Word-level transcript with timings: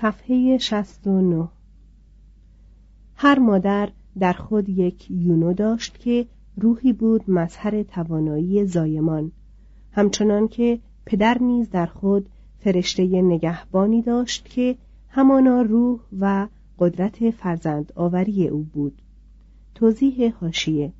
صفحه 0.00 0.58
69 0.58 1.48
هر 3.14 3.38
مادر 3.38 3.88
در 4.18 4.32
خود 4.32 4.68
یک 4.68 5.10
یونو 5.10 5.52
داشت 5.52 5.98
که 5.98 6.26
روحی 6.56 6.92
بود 6.92 7.30
مظهر 7.30 7.82
توانایی 7.82 8.64
زایمان 8.64 9.32
همچنان 9.92 10.48
که 10.48 10.78
پدر 11.06 11.38
نیز 11.38 11.70
در 11.70 11.86
خود 11.86 12.28
فرشته 12.58 13.22
نگهبانی 13.22 14.02
داشت 14.02 14.48
که 14.48 14.76
همانا 15.08 15.62
روح 15.62 16.00
و 16.20 16.48
قدرت 16.78 17.30
فرزند 17.30 17.92
آوری 17.96 18.48
او 18.48 18.62
بود. 18.62 19.02
توضیح 19.74 20.34
هاشیه 20.34 20.92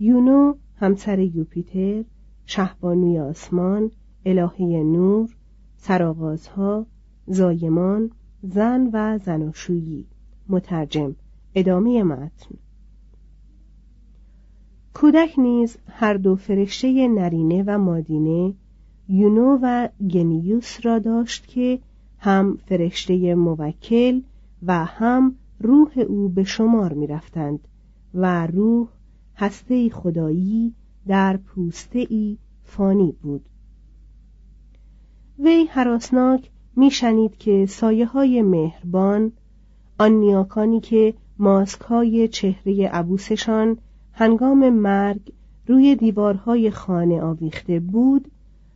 یونو 0.00 0.54
همسر 0.76 1.18
یوپیتر 1.18 2.04
شهبانوی 2.46 3.18
آسمان 3.18 3.90
الهه 4.24 4.62
نور 4.62 5.30
سرآغازها 5.76 6.86
زایمان 7.26 8.10
زن 8.42 8.90
و 8.92 9.18
زناشویی. 9.18 10.06
مترجم 10.48 11.16
ادامه 11.54 12.02
متن. 12.02 12.54
کودک 14.94 15.38
نیز 15.38 15.76
هر 15.88 16.14
دو 16.14 16.36
فرشته 16.36 17.08
نرینه 17.08 17.64
و 17.66 17.78
مادینه 17.78 18.54
یونو 19.08 19.58
و 19.62 19.88
گنیوس 20.10 20.86
را 20.86 20.98
داشت 20.98 21.46
که 21.46 21.78
هم 22.18 22.56
فرشته 22.66 23.34
موکل 23.34 24.20
و 24.62 24.84
هم 24.84 25.34
روح 25.60 25.98
او 25.98 26.28
به 26.28 26.44
شمار 26.44 26.92
می 26.92 27.06
رفتند 27.06 27.68
و 28.14 28.46
روح 28.46 28.88
هسته 29.36 29.88
خدایی 29.88 30.74
در 31.06 31.36
پوسته 31.36 32.06
ای 32.10 32.38
فانی 32.64 33.12
بود. 33.22 33.44
وی 35.38 35.64
حراسناک 35.70 36.50
میشنید 36.76 37.38
که 37.38 37.66
سایه 37.66 38.06
های 38.06 38.42
مهربان 38.42 39.32
آن 39.98 40.12
نیاکانی 40.12 40.80
که 40.80 41.14
ماسک 41.38 41.80
های 41.80 42.28
چهره 42.28 42.88
عبوسشان 42.88 43.78
هنگام 44.12 44.70
مرگ 44.70 45.32
روی 45.66 45.96
دیوارهای 45.96 46.70
خانه 46.70 47.22
آویخته 47.22 47.80
بود 47.80 48.30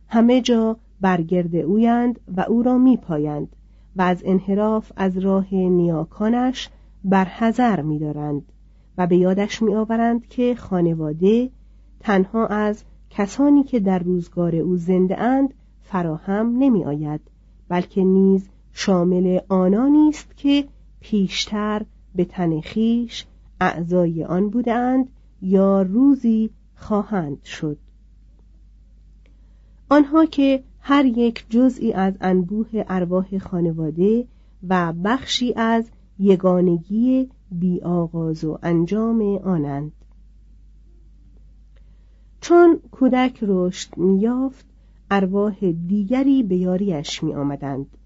همه 0.07 0.41
جا 0.41 0.77
برگرد 1.01 1.55
اویند 1.55 2.19
و 2.37 2.41
او 2.41 2.63
را 2.63 2.77
میپایند 2.77 3.55
و 3.95 4.01
از 4.01 4.21
انحراف 4.25 4.91
از 4.95 5.17
راه 5.17 5.55
نیاکانش 5.55 6.69
برحذر 7.03 7.81
میدارند 7.81 8.51
و 8.97 9.07
به 9.07 9.17
یادش 9.17 9.61
میآورند 9.61 10.27
که 10.27 10.55
خانواده 10.55 11.49
تنها 11.99 12.47
از 12.47 12.83
کسانی 13.09 13.63
که 13.63 13.79
در 13.79 13.99
روزگار 13.99 14.55
او 14.55 14.77
زنده 14.77 15.19
اند 15.19 15.53
فراهم 15.81 16.57
نمی 16.57 16.85
آید 16.85 17.30
بلکه 17.71 18.03
نیز 18.03 18.49
شامل 18.71 19.39
آنانی 19.49 20.09
است 20.09 20.37
که 20.37 20.67
پیشتر 20.99 21.85
به 22.15 22.25
تن 22.25 22.61
خیش 22.61 23.25
اعضای 23.61 24.23
آن 24.23 24.49
بودند 24.49 25.09
یا 25.41 25.81
روزی 25.81 26.49
خواهند 26.75 27.43
شد. 27.43 27.77
آنها 29.89 30.25
که 30.25 30.63
هر 30.79 31.05
یک 31.05 31.45
جزئی 31.49 31.93
از 31.93 32.13
انبوه 32.21 32.67
ارواح 32.73 33.37
خانواده 33.37 34.27
و 34.69 34.93
بخشی 34.93 35.53
از 35.53 35.89
یگانگی 36.19 37.29
بی 37.51 37.81
آغاز 37.81 38.43
و 38.43 38.59
انجام 38.63 39.21
آنند. 39.37 39.91
چون 42.41 42.79
کودک 42.91 43.39
رشد 43.41 43.97
میافت 43.97 44.70
ارواح 45.13 45.71
دیگری 45.71 46.43
به 46.43 46.55
یاریش 46.55 47.23
می 47.23 47.33
آمدند. 47.33 47.97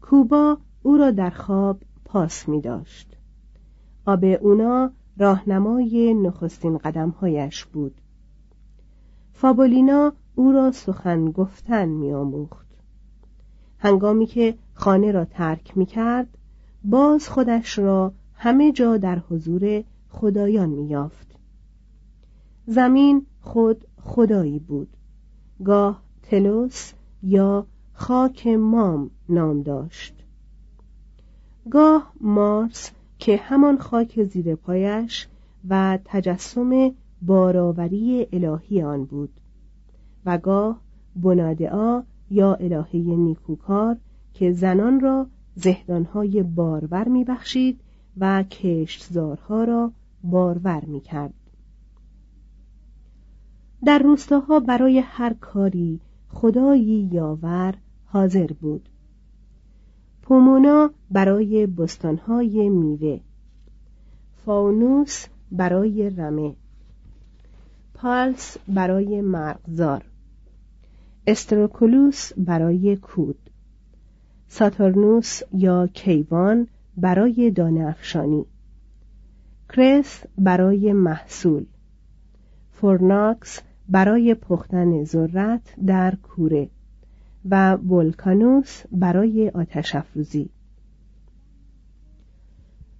کوبا 0.00 0.58
او 0.82 0.96
را 0.96 1.10
در 1.10 1.30
خواب 1.30 1.82
پاس 2.04 2.48
می 2.48 2.60
داشت. 2.60 3.16
آب 4.06 4.24
اونا 4.24 4.90
راهنمای 5.18 6.14
نخستین 6.14 6.78
قدمهایش 6.78 7.64
بود. 7.64 7.94
فابولینا 9.32 10.12
او 10.34 10.52
را 10.52 10.72
سخن 10.72 11.30
گفتن 11.30 11.88
می 11.88 12.12
آموخت. 12.12 12.68
هنگامی 13.78 14.26
که 14.26 14.54
خانه 14.74 15.12
را 15.12 15.24
ترک 15.24 15.78
می 15.78 15.86
کرد 15.86 16.38
باز 16.84 17.28
خودش 17.28 17.78
را 17.78 18.12
همه 18.34 18.72
جا 18.72 18.96
در 18.96 19.18
حضور 19.18 19.84
خدایان 20.08 20.68
می 20.68 20.88
یافت. 20.88 21.36
زمین 22.66 23.26
خود 23.40 23.84
خدایی 24.00 24.58
بود 24.58 24.97
گاه 25.64 26.02
تلوس 26.22 26.92
یا 27.22 27.66
خاک 27.92 28.46
مام 28.46 29.10
نام 29.28 29.62
داشت. 29.62 30.14
گاه 31.70 32.12
مارس 32.20 32.90
که 33.18 33.36
همان 33.36 33.78
خاک 33.78 34.22
زیر 34.22 34.54
پایش 34.54 35.28
و 35.68 35.98
تجسم 36.04 36.92
باراوری 37.22 38.26
الهی 38.32 38.82
آن 38.82 39.04
بود 39.04 39.30
و 40.26 40.38
گاه 40.38 40.80
بنادعا 41.16 42.02
یا 42.30 42.54
الهه 42.54 42.96
نیکوکار 42.96 43.96
که 44.34 44.52
زنان 44.52 45.00
را 45.00 45.26
زهدانهای 45.54 46.42
بارور 46.42 47.08
میبخشید 47.08 47.80
و 48.16 48.42
کشتزارها 48.42 49.64
را 49.64 49.92
بارور 50.24 50.84
می‌کرد. 50.84 51.34
در 53.84 53.98
روستاها 53.98 54.60
برای 54.60 54.98
هر 54.98 55.34
کاری 55.34 56.00
خدایی 56.28 57.08
یاور 57.12 57.74
حاضر 58.04 58.46
بود. 58.46 58.88
پومونا 60.22 60.90
برای 61.10 61.66
بستانهای 61.66 62.68
میوه. 62.68 63.20
فاونوس 64.44 65.26
برای 65.52 66.10
رمه. 66.10 66.54
پالس 67.94 68.56
برای 68.68 69.20
مرغزار. 69.20 70.04
استروکولوس 71.26 72.32
برای 72.36 72.96
کود. 72.96 73.50
ساتورنوس 74.48 75.40
یا 75.52 75.86
کیوان 75.86 76.68
برای 76.96 77.50
دانه 77.50 77.86
افشانی. 77.86 78.44
کرس 79.68 80.24
برای 80.38 80.92
محصول. 80.92 81.66
فورناکس 82.72 83.60
برای 83.88 84.34
پختن 84.34 85.04
ذرت 85.04 85.60
در 85.86 86.14
کوره 86.14 86.68
و 87.50 87.74
ولکانوس 87.74 88.82
برای 88.92 89.48
آتش 89.48 89.94
افروزی 89.94 90.48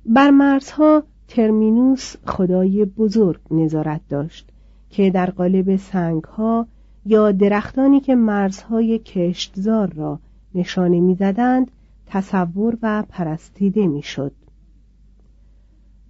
بر 0.06 0.30
مرزها 0.30 1.02
ترمینوس 1.28 2.14
خدای 2.26 2.84
بزرگ 2.84 3.40
نظارت 3.50 4.00
داشت 4.08 4.48
که 4.90 5.10
در 5.10 5.30
قالب 5.30 5.76
سنگها 5.76 6.66
یا 7.06 7.32
درختانی 7.32 8.00
که 8.00 8.14
مرزهای 8.14 8.98
کشتزار 8.98 9.92
را 9.92 10.18
نشانه 10.54 11.00
می‌زدند 11.00 11.70
تصور 12.06 12.78
و 12.82 13.04
پرستیده 13.08 13.86
می‌شد. 13.86 14.32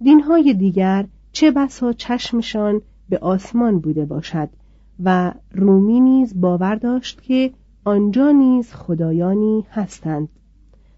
دینهای 0.03 0.53
دیگر 0.53 1.05
چه 1.31 1.51
بسا 1.51 1.93
چشمشان 1.93 2.81
به 3.09 3.17
آسمان 3.17 3.79
بوده 3.79 4.05
باشد 4.05 4.49
و 5.03 5.31
رومی 5.51 5.99
نیز 5.99 6.41
باور 6.41 6.75
داشت 6.75 7.21
که 7.21 7.51
آنجا 7.85 8.31
نیز 8.31 8.73
خدایانی 8.73 9.65
هستند. 9.71 10.29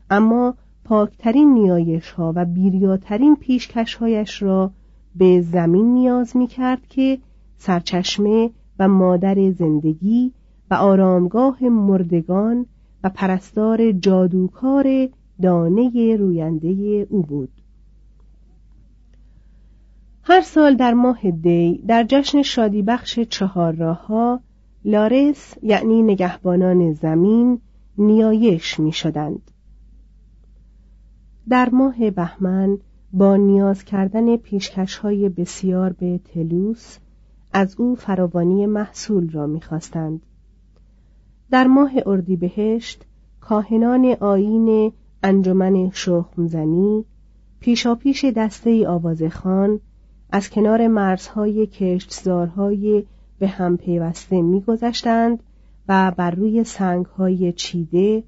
اما 0.09 0.55
پاکترین 0.83 1.53
نیایش 1.53 2.11
ها 2.11 2.33
و 2.35 2.45
بیریاترین 2.45 3.35
پیشکشهایش 3.35 4.41
را 4.41 4.71
به 5.15 5.41
زمین 5.41 5.93
نیاز 5.93 6.37
می 6.37 6.47
کرد 6.47 6.87
که 6.87 7.17
سرچشمه 7.57 8.49
و 8.79 8.87
مادر 8.87 9.51
زندگی 9.51 10.31
و 10.71 10.73
آرامگاه 10.73 11.63
مردگان 11.63 12.65
و 13.03 13.09
پرستار 13.09 13.91
جادوکار 13.91 15.07
دانه 15.41 16.15
روینده 16.15 17.07
او 17.09 17.21
بود. 17.21 17.60
هر 20.23 20.41
سال 20.41 20.75
در 20.75 20.93
ماه 20.93 21.31
دی 21.31 21.83
در 21.87 22.03
جشن 22.03 22.41
شادی 22.41 22.81
بخش 22.81 23.19
چهار 23.19 23.73
راهها 23.73 24.39
لارس 24.85 25.55
یعنی 25.63 26.03
نگهبانان 26.03 26.93
زمین 26.93 27.59
نیایش 27.97 28.79
می 28.79 28.91
شدند. 28.91 29.51
در 31.49 31.69
ماه 31.69 32.11
بهمن 32.11 32.77
با 33.13 33.35
نیاز 33.35 33.83
کردن 33.83 34.37
پیشکش 34.37 34.97
های 34.97 35.29
بسیار 35.29 35.93
به 35.93 36.17
تلوس 36.17 36.97
از 37.53 37.75
او 37.79 37.95
فراوانی 37.95 38.65
محصول 38.65 39.29
را 39.29 39.47
می‌خواستند. 39.47 40.25
در 41.51 41.67
ماه 41.67 41.91
اردیبهشت 42.05 43.05
کاهنان 43.39 44.05
آین 44.05 44.93
انجمن 45.23 45.89
شخمزنی 45.89 47.05
پیشاپیش 47.59 48.25
دسته 48.25 48.87
آوازخان 48.87 49.79
از 50.31 50.49
کنار 50.49 50.87
مرزهای 50.87 51.67
کشتزارهای 51.67 53.05
به 53.39 53.47
هم 53.47 53.77
پیوسته 53.77 54.41
میگذشتند 54.41 55.43
و 55.87 56.11
بر 56.17 56.31
روی 56.31 56.63
سنگهای 56.63 57.53
چیده 57.53 58.23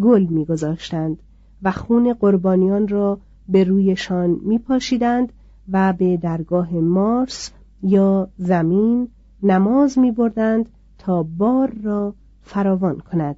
گل 0.00 0.22
میگذاشتند 0.22 1.22
و 1.62 1.70
خون 1.70 2.12
قربانیان 2.12 2.88
را 2.88 3.18
به 3.48 3.64
رویشان 3.64 4.40
میپاشیدند 4.42 5.32
و 5.72 5.92
به 5.92 6.16
درگاه 6.16 6.74
مارس 6.74 7.50
یا 7.82 8.28
زمین 8.36 9.08
نماز 9.42 9.98
می 9.98 10.10
بردند 10.10 10.68
تا 10.98 11.22
بار 11.22 11.72
را 11.82 12.14
فراوان 12.42 13.00
کند. 13.00 13.36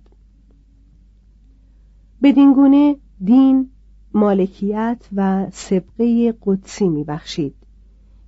بدین 2.22 2.96
دین 3.24 3.70
مالکیت 4.14 5.08
و 5.16 5.46
سبقه 5.50 6.34
قدسی 6.42 6.88
می 6.88 7.04
بخشید 7.04 7.63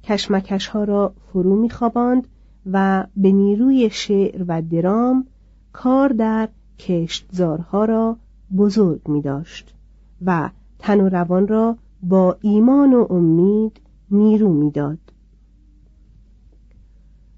کشمکش 0.07 0.67
ها 0.67 0.85
را 0.85 1.15
فرو 1.33 1.57
می 1.57 1.71
خواباند 1.71 2.29
و 2.73 3.07
به 3.17 3.33
نیروی 3.33 3.91
شعر 3.91 4.45
و 4.49 4.63
درام 4.63 5.27
کار 5.73 6.09
در 6.09 6.49
کشتزارها 6.79 7.85
را 7.85 8.17
بزرگ 8.57 9.09
می 9.09 9.21
داشت 9.21 9.75
و 10.25 10.51
تن 10.79 11.01
و 11.01 11.09
روان 11.09 11.49
را 11.49 11.77
با 12.03 12.37
ایمان 12.41 12.95
و 12.95 13.07
امید 13.11 13.81
نیرو 14.11 14.53
می‌داد. 14.53 14.99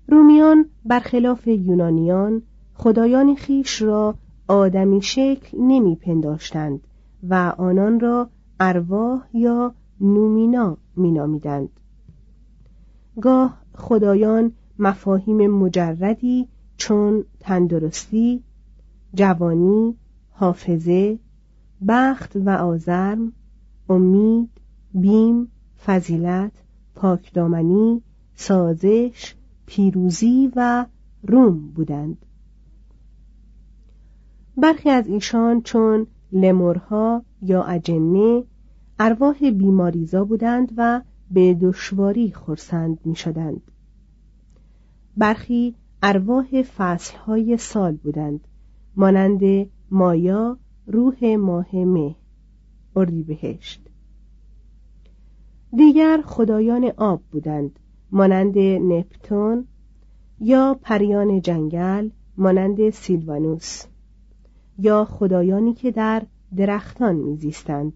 رومیان 0.08 0.64
برخلاف 0.84 1.46
یونانیان 1.46 2.42
خدایان 2.74 3.34
خیش 3.34 3.82
را 3.82 4.14
آدمی 4.48 5.02
شکل 5.02 5.58
نمی 5.60 5.96
پنداشتند 5.96 6.80
و 7.28 7.54
آنان 7.58 8.00
را 8.00 8.28
ارواح 8.60 9.20
یا 9.32 9.74
نومینا 10.00 10.76
مینامیدند. 10.96 11.68
گاه 13.20 13.58
خدایان 13.74 14.52
مفاهیم 14.78 15.46
مجردی 15.50 16.48
چون 16.76 17.24
تندرستی، 17.40 18.42
جوانی، 19.14 19.94
حافظه، 20.30 21.18
بخت 21.88 22.32
و 22.36 22.50
آزرم، 22.50 23.32
امید، 23.88 24.50
بیم، 24.94 25.48
فضیلت، 25.86 26.52
پاکدامنی، 26.94 28.02
سازش، 28.34 29.34
پیروزی 29.66 30.52
و 30.56 30.86
روم 31.22 31.58
بودند. 31.74 32.16
برخی 34.56 34.90
از 34.90 35.06
ایشان 35.06 35.62
چون 35.62 36.06
لمرها 36.32 37.22
یا 37.42 37.64
اجنه 37.64 38.44
ارواح 38.98 39.50
بیماریزا 39.50 40.24
بودند 40.24 40.72
و 40.76 41.00
به 41.30 41.54
دشواری 41.54 42.32
خورسند 42.32 42.98
می 43.04 43.16
شدند. 43.16 43.62
برخی 45.16 45.74
ارواح 46.02 46.62
فصلهای 46.62 47.56
سال 47.56 47.96
بودند 47.96 48.40
مانند 48.96 49.70
مایا 49.90 50.58
روح 50.86 51.36
ماه 51.36 51.76
مه 51.76 52.14
بهشت 53.26 53.88
دیگر 55.76 56.22
خدایان 56.24 56.92
آب 56.96 57.22
بودند 57.30 57.78
مانند 58.10 58.58
نپتون 58.58 59.64
یا 60.40 60.78
پریان 60.82 61.40
جنگل 61.40 62.10
مانند 62.36 62.90
سیلوانوس 62.90 63.84
یا 64.78 65.04
خدایانی 65.04 65.74
که 65.74 65.90
در 65.90 66.22
درختان 66.56 67.16
میزیستند 67.16 67.92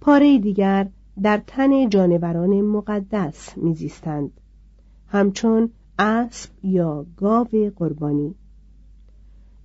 پاره 0.00 0.38
دیگر 0.38 0.88
در 1.22 1.42
تن 1.46 1.88
جانوران 1.88 2.60
مقدس 2.60 3.58
میزیستند. 3.58 4.30
همچون 5.06 5.70
اسب 5.98 6.50
یا 6.62 7.06
گاو 7.16 7.48
قربانی. 7.76 8.34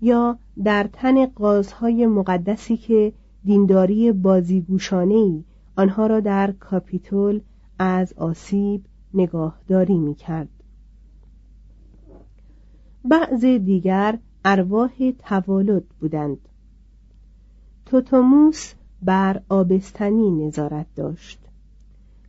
یا 0.02 0.38
در 0.64 0.90
تن 0.94 1.26
قازهای 1.26 2.08
مقدسی 2.08 2.78
که 2.78 3.14
دینداری 3.46 4.12
بازیگوشانه 4.12 5.14
ای 5.14 5.44
آنها 5.76 6.08
را 6.08 6.20
در 6.20 6.52
کاپیتول 6.52 7.42
از 7.80 8.14
آسیب 8.14 8.86
نگاهداری 9.14 9.98
می 9.98 10.16
کرد. 10.16 10.50
بعض 13.06 13.46
دیگر 13.46 14.20
ارواح 14.46 15.12
توالد 15.20 15.84
بودند. 16.00 16.38
توتوموس 17.86 18.74
بر 19.02 19.42
آبستنی 19.50 20.32
نظارت 20.32 20.88
داشت. 20.96 21.47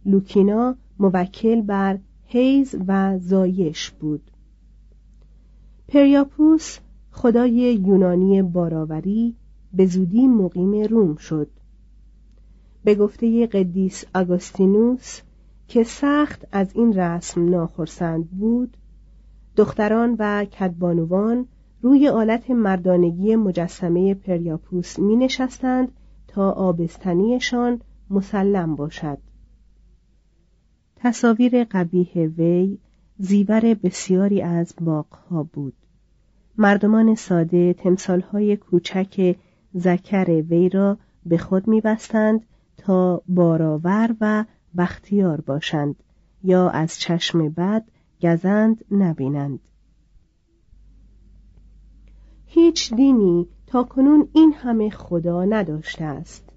لوکینا 0.09 0.77
موکل 0.99 1.61
بر 1.61 1.99
حیز 2.27 2.75
و 2.87 3.19
زایش 3.19 3.91
بود. 3.91 4.31
پریاپوس 5.89 6.79
خدای 7.11 7.53
یونانی 7.87 8.43
باراوری 8.43 9.37
به 9.73 9.87
زودی 9.87 10.27
مقیم 10.27 10.83
روم 10.83 11.17
شد. 11.17 11.51
به 12.85 12.95
گفته 12.95 13.47
قدیس 13.47 14.05
آگوستینوس 14.15 15.21
که 15.69 15.85
سخت 15.85 16.45
از 16.53 16.77
این 16.77 16.93
رسم 16.93 17.49
ناخرسند 17.49 18.31
بود 18.31 18.77
دختران 19.57 20.17
و 20.19 20.45
کدبانوان 20.45 21.47
روی 21.83 22.09
آلت 22.09 22.51
مردانگی 22.51 23.37
مجسمه 23.37 24.15
پریاپوس 24.15 24.99
می 24.99 25.17
نشستند 25.17 25.93
تا 26.29 26.51
آبستنیشان 26.51 27.81
مسلم 28.11 28.77
باشد. 28.77 29.19
تصاویر 31.01 31.65
قبیه 31.65 32.29
وی 32.39 32.79
زیور 33.19 33.75
بسیاری 33.75 34.43
از 34.43 34.75
باغها 34.81 35.43
بود. 35.43 35.75
مردمان 36.57 37.15
ساده 37.15 37.73
تمثالهای 37.73 38.57
کوچک 38.57 39.37
زکر 39.75 40.31
وی 40.31 40.69
را 40.69 40.99
به 41.27 41.39
خود 41.39 41.69
میبستند 41.69 42.47
تا 42.77 43.23
بارآور 43.29 44.17
و 44.21 44.45
بختیار 44.77 45.41
باشند 45.41 45.97
یا 46.45 46.69
از 46.69 46.99
چشم 46.99 47.49
بد 47.49 47.85
گزند 48.23 48.85
نبینند. 48.91 49.61
هیچ 52.47 52.95
دینی 52.95 53.49
تا 53.67 53.83
کنون 53.83 54.29
این 54.33 54.53
همه 54.53 54.91
خدا 54.91 55.45
نداشته 55.45 56.05
است. 56.05 56.49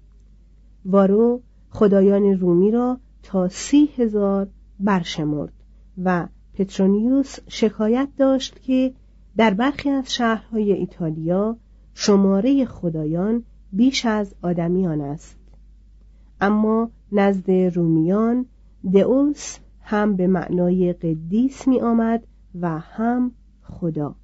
وارو 0.84 1.40
خدایان 1.70 2.24
رومی 2.24 2.70
را 2.70 2.98
تا 3.22 3.48
سی 3.48 3.88
هزار 3.96 4.48
برشمرد 4.80 5.52
و 6.04 6.28
پترونیوس 6.54 7.38
شکایت 7.48 8.08
داشت 8.18 8.62
که 8.62 8.94
در 9.36 9.54
برخی 9.54 9.90
از 9.90 10.14
شهرهای 10.14 10.72
ایتالیا 10.72 11.56
شماره 11.94 12.64
خدایان 12.64 13.44
بیش 13.72 14.06
از 14.06 14.34
آدمیان 14.42 15.00
است. 15.00 15.38
اما 16.40 16.90
نزد 17.12 17.50
رومیان 17.50 18.46
دئوس 18.92 19.58
هم 19.80 20.16
به 20.16 20.26
معنای 20.26 20.92
قدیس 20.92 21.68
می 21.68 21.80
آمد 21.80 22.26
و 22.60 22.78
هم 22.78 23.32
خدا. 23.62 24.14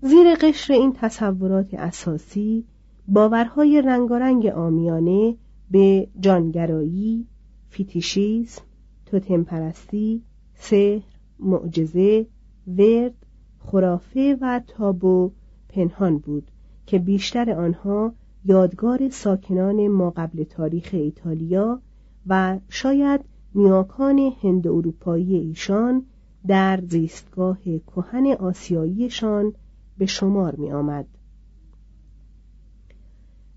زیر 0.00 0.34
قشر 0.34 0.72
این 0.72 0.92
تصورات 0.92 1.74
اساسی 1.74 2.64
باورهای 3.08 3.82
رنگارنگ 3.82 4.46
آمیانه 4.46 5.36
به 5.70 6.08
جانگرایی، 6.20 7.26
فیتیشیسم، 7.68 8.62
توتمپرستی، 9.06 10.22
سحر، 10.54 11.02
معجزه، 11.38 12.26
ورد، 12.66 13.14
خرافه 13.58 14.38
و 14.40 14.60
تابو 14.66 15.30
پنهان 15.68 16.18
بود 16.18 16.50
که 16.86 16.98
بیشتر 16.98 17.50
آنها 17.50 18.12
یادگار 18.44 19.08
ساکنان 19.08 19.88
ما 19.88 20.10
قبل 20.10 20.44
تاریخ 20.44 20.88
ایتالیا 20.92 21.80
و 22.26 22.58
شاید 22.68 23.20
نیاکان 23.54 24.32
هند 24.42 24.66
اروپایی 24.66 25.36
ایشان 25.36 26.06
در 26.46 26.80
زیستگاه 26.88 27.58
کهن 27.62 28.26
آسیاییشان 28.26 29.52
به 29.98 30.06
شمار 30.06 30.56
می 30.56 30.72
آمد. 30.72 31.06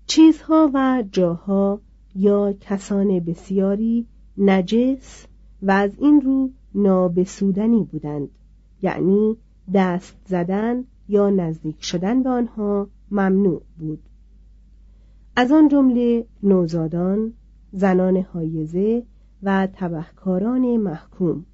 چیزها 0.06 0.70
و 0.74 1.04
جاها 1.12 1.80
یا 2.14 2.54
کسان 2.60 3.20
بسیاری 3.20 4.06
نجس 4.38 5.26
و 5.62 5.70
از 5.70 5.90
این 5.98 6.20
رو 6.20 6.50
نابسودنی 6.74 7.84
بودند. 7.84 8.28
یعنی 8.82 9.36
دست 9.74 10.16
زدن 10.26 10.84
یا 11.08 11.30
نزدیک 11.30 11.84
شدن 11.84 12.22
به 12.22 12.30
آنها 12.30 12.88
ممنوع 13.10 13.62
بود. 13.78 14.02
از 15.36 15.52
آن 15.52 15.68
جمله 15.68 16.26
نوزادان 16.42 17.32
زنان 17.72 18.16
حایزه 18.16 19.02
و 19.42 19.68
تبهکاران 19.72 20.76
محکوم. 20.76 21.44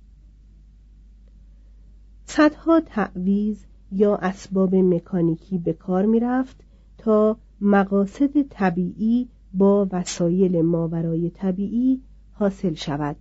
صدها 2.26 2.80
تعویز 2.80 3.64
یا 3.92 4.16
اسباب 4.16 4.74
مکانیکی 4.74 5.58
به 5.58 5.72
کار 5.72 6.06
می 6.06 6.20
رفت 6.20 6.64
تا 6.98 7.36
مقاصد 7.60 8.42
طبیعی 8.42 9.28
با 9.54 9.88
وسایل 9.92 10.62
ماورای 10.62 11.30
طبیعی 11.30 12.00
حاصل 12.32 12.74
شود. 12.74 13.16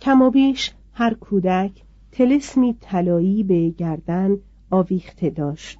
کمابیش 0.00 0.72
هر 0.92 1.14
کودک 1.14 1.82
تلسمی 2.12 2.76
طلایی 2.80 3.42
به 3.42 3.70
گردن 3.70 4.36
آویخته 4.70 5.30
داشت. 5.30 5.78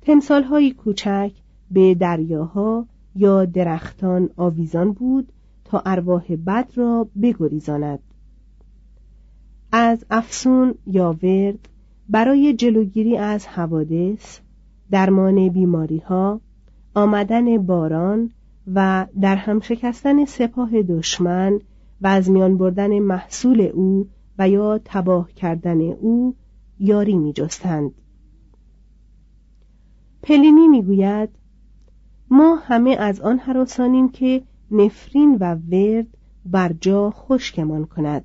تمثالهایی 0.00 0.72
کوچک 0.72 1.32
به 1.70 1.94
دریاها 1.94 2.86
یا 3.16 3.44
درختان 3.44 4.30
آویزان 4.36 4.92
بود 4.92 5.32
تا 5.64 5.82
ارواح 5.86 6.36
بد 6.46 6.70
را 6.74 7.08
بگریزاند. 7.22 7.98
از 9.72 10.04
افسون 10.10 10.74
یا 10.86 11.16
ورد 11.22 11.68
برای 12.08 12.54
جلوگیری 12.54 13.16
از 13.16 13.46
حوادث 13.46 14.40
درمان 14.90 15.48
بیماری 15.48 15.98
ها 15.98 16.40
آمدن 16.94 17.58
باران 17.58 18.30
و 18.74 19.06
در 19.20 19.36
هم 19.36 19.60
شکستن 19.60 20.24
سپاه 20.24 20.82
دشمن 20.82 21.60
و 22.00 22.06
از 22.06 22.30
میان 22.30 22.58
بردن 22.58 22.98
محصول 22.98 23.60
او 23.60 24.08
و 24.38 24.48
یا 24.48 24.80
تباه 24.84 25.32
کردن 25.32 25.80
او 25.80 26.34
یاری 26.80 27.16
می 27.16 27.32
جستند. 27.32 27.94
پلینی 30.22 30.68
می‌گوید 30.68 31.28
ما 32.30 32.54
همه 32.54 32.90
از 32.90 33.20
آن 33.20 33.38
حراسانیم 33.38 34.08
که 34.08 34.42
نفرین 34.70 35.36
و 35.40 35.54
ورد 35.70 36.06
بر 36.46 36.72
جا 36.80 37.10
خشکمان 37.10 37.84
کند 37.84 38.24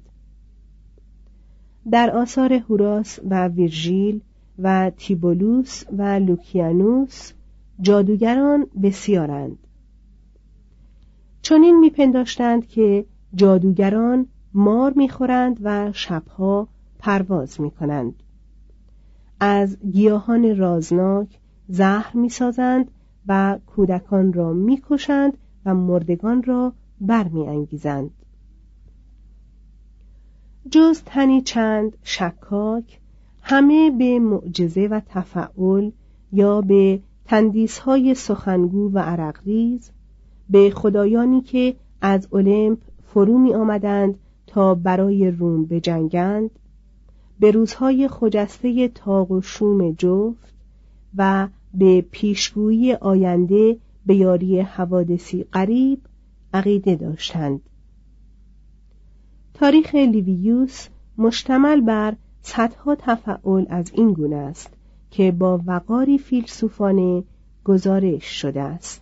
در 1.92 2.10
آثار 2.10 2.54
هوراس 2.54 3.20
و 3.30 3.48
ویرژیل 3.48 4.22
و 4.60 4.92
تیبولوس 4.98 5.84
و 5.98 6.20
لوکیانوس 6.20 7.32
جادوگران 7.82 8.68
بسیارند. 8.84 9.58
چنین 11.42 11.80
میپنداشتند 11.80 12.68
که 12.68 13.06
جادوگران 13.36 14.28
مار 14.54 14.94
می‌خورند 14.94 15.60
و 15.64 15.92
شبها 15.94 16.68
پرواز 17.00 17.62
می‌کنند. 17.62 18.24
از 19.40 19.78
گیاهان 19.80 20.58
رازناک 20.58 21.40
زهر 21.68 22.18
می‌سازند 22.18 22.92
و 23.28 23.60
کودکان 23.68 24.34
را 24.34 24.54
می‌کشند 24.54 25.38
و 25.66 25.76
مردگان 25.76 26.44
را 26.44 26.74
برمیانگیزند. 27.02 28.12
جز 30.72 31.02
تنی 31.06 31.42
چند 31.42 31.98
شکاک 32.04 33.00
همه 33.42 33.92
به 33.92 34.20
معجزه 34.20 34.88
و 34.88 35.02
تفعول 35.06 35.92
یا 36.32 36.62
به 36.62 37.02
تندیسهای 37.28 38.16
سخنگو 38.16 38.92
و 38.94 39.00
عرقریز 39.00 39.92
به 40.50 40.70
خدایانی 40.70 41.42
که 41.42 41.76
از 42.02 42.28
المپ 42.34 42.78
فرو 43.06 43.38
می 43.38 43.54
آمدند 43.54 44.16
تا 44.48 44.76
برای 44.76 45.32
روم 45.32 45.66
بجنگند 45.66 46.52
به 47.40 47.52
روزهای 47.52 48.08
خجسته 48.08 48.88
تاق 48.88 49.32
و 49.32 49.42
شوم 49.42 49.92
جفت 49.92 50.54
و 51.18 51.48
به 51.74 52.06
پیشگویی 52.12 52.94
آینده 52.94 53.78
به 54.06 54.16
یاری 54.16 54.60
حوادثی 54.60 55.46
قریب 55.52 56.02
عقیده 56.54 56.96
داشتند. 56.96 57.62
تاریخ 59.54 59.96
لیویوس 59.96 60.88
مشتمل 61.18 61.82
بر 61.82 62.16
صدها 62.42 62.96
تفعول 62.96 63.66
از 63.70 63.92
این 63.94 64.14
گونه 64.14 64.36
است. 64.36 64.77
که 65.12 65.32
با 65.32 65.62
وقاری 65.66 66.18
فیلسوفانه 66.18 67.24
گزارش 67.64 68.24
شده 68.24 68.62
است. 68.62 69.02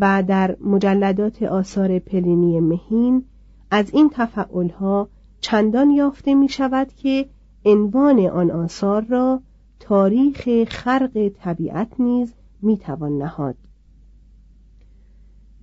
و 0.00 0.22
در 0.22 0.56
مجلدات 0.60 1.42
آثار 1.42 1.98
پلینی 1.98 2.60
مهین 2.60 3.24
از 3.70 3.90
این 3.94 4.10
تفعولها 4.12 5.08
چندان 5.40 5.90
یافته 5.90 6.34
می 6.34 6.48
شود 6.48 6.92
که 6.92 7.28
عنوان 7.64 8.20
آن 8.20 8.50
آثار 8.50 9.04
را 9.04 9.40
تاریخ 9.80 10.64
خرق 10.68 11.28
طبیعت 11.28 12.00
نیز 12.00 12.34
می 12.62 12.76
توان 12.76 13.18
نهاد. 13.18 13.56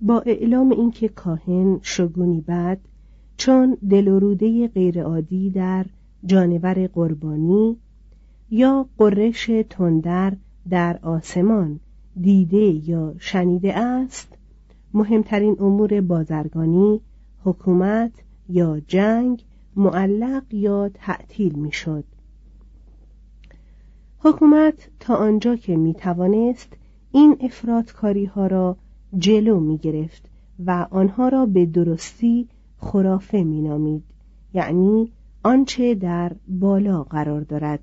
با 0.00 0.20
اعلام 0.20 0.70
اینکه 0.70 1.08
کاهن 1.08 1.78
شگونی 1.82 2.40
بعد 2.40 2.80
چون 3.36 3.76
دلوروده 3.90 4.68
غیرعادی 4.68 5.50
در 5.50 5.86
جانور 6.26 6.86
قربانی 6.86 7.76
یا 8.50 8.86
قرش 8.98 9.50
تندر 9.70 10.32
در 10.70 10.98
آسمان 11.02 11.80
دیده 12.20 12.90
یا 12.90 13.14
شنیده 13.18 13.78
است؟ 13.78 14.28
مهمترین 14.94 15.56
امور 15.60 16.00
بازرگانی 16.00 17.00
حکومت 17.44 18.12
یا 18.48 18.80
جنگ 18.80 19.44
معلق 19.76 20.54
یا 20.54 20.90
تعطیل 20.94 21.52
می‌شد. 21.52 22.04
حکومت 24.18 24.88
تا 25.00 25.14
آنجا 25.14 25.56
که 25.56 25.76
می 25.76 25.94
توانست 25.94 26.72
این 27.12 27.36
افرادکاری 27.40 28.24
ها 28.24 28.46
را 28.46 28.76
جلو 29.18 29.60
می 29.60 29.78
گرفت 29.78 30.30
و 30.66 30.86
آنها 30.90 31.28
را 31.28 31.46
به 31.46 31.66
درستی 31.66 32.48
خرافه 32.78 33.42
می 33.42 33.60
نامید 33.60 34.04
یعنی 34.54 35.12
آنچه 35.42 35.94
در 35.94 36.32
بالا 36.48 37.02
قرار 37.02 37.40
دارد. 37.40 37.80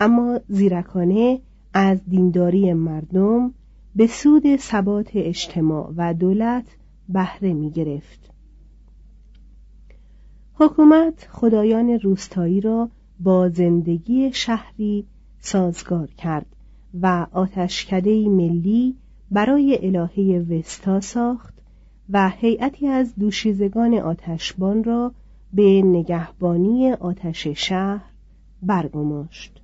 اما 0.00 0.40
زیرکانه 0.48 1.40
از 1.74 2.00
دینداری 2.08 2.72
مردم 2.72 3.54
به 3.96 4.06
سود 4.06 4.56
ثبات 4.56 5.10
اجتماع 5.14 5.92
و 5.96 6.14
دولت 6.14 6.64
بهره 7.08 7.52
می 7.52 7.70
گرفت. 7.70 8.30
حکومت 10.54 11.28
خدایان 11.30 11.90
روستایی 11.90 12.60
را 12.60 12.88
با 13.20 13.48
زندگی 13.48 14.32
شهری 14.32 15.06
سازگار 15.40 16.10
کرد 16.10 16.46
و 17.02 17.26
آتشکده 17.32 18.28
ملی 18.28 18.94
برای 19.30 19.78
الهه 19.82 20.46
وستا 20.50 21.00
ساخت 21.00 21.54
و 22.10 22.30
هیئتی 22.30 22.86
از 22.86 23.14
دوشیزگان 23.14 23.94
آتشبان 23.94 24.84
را 24.84 25.12
به 25.52 25.82
نگهبانی 25.82 26.92
آتش 26.92 27.46
شهر 27.46 28.04
برگماشت 28.62 29.55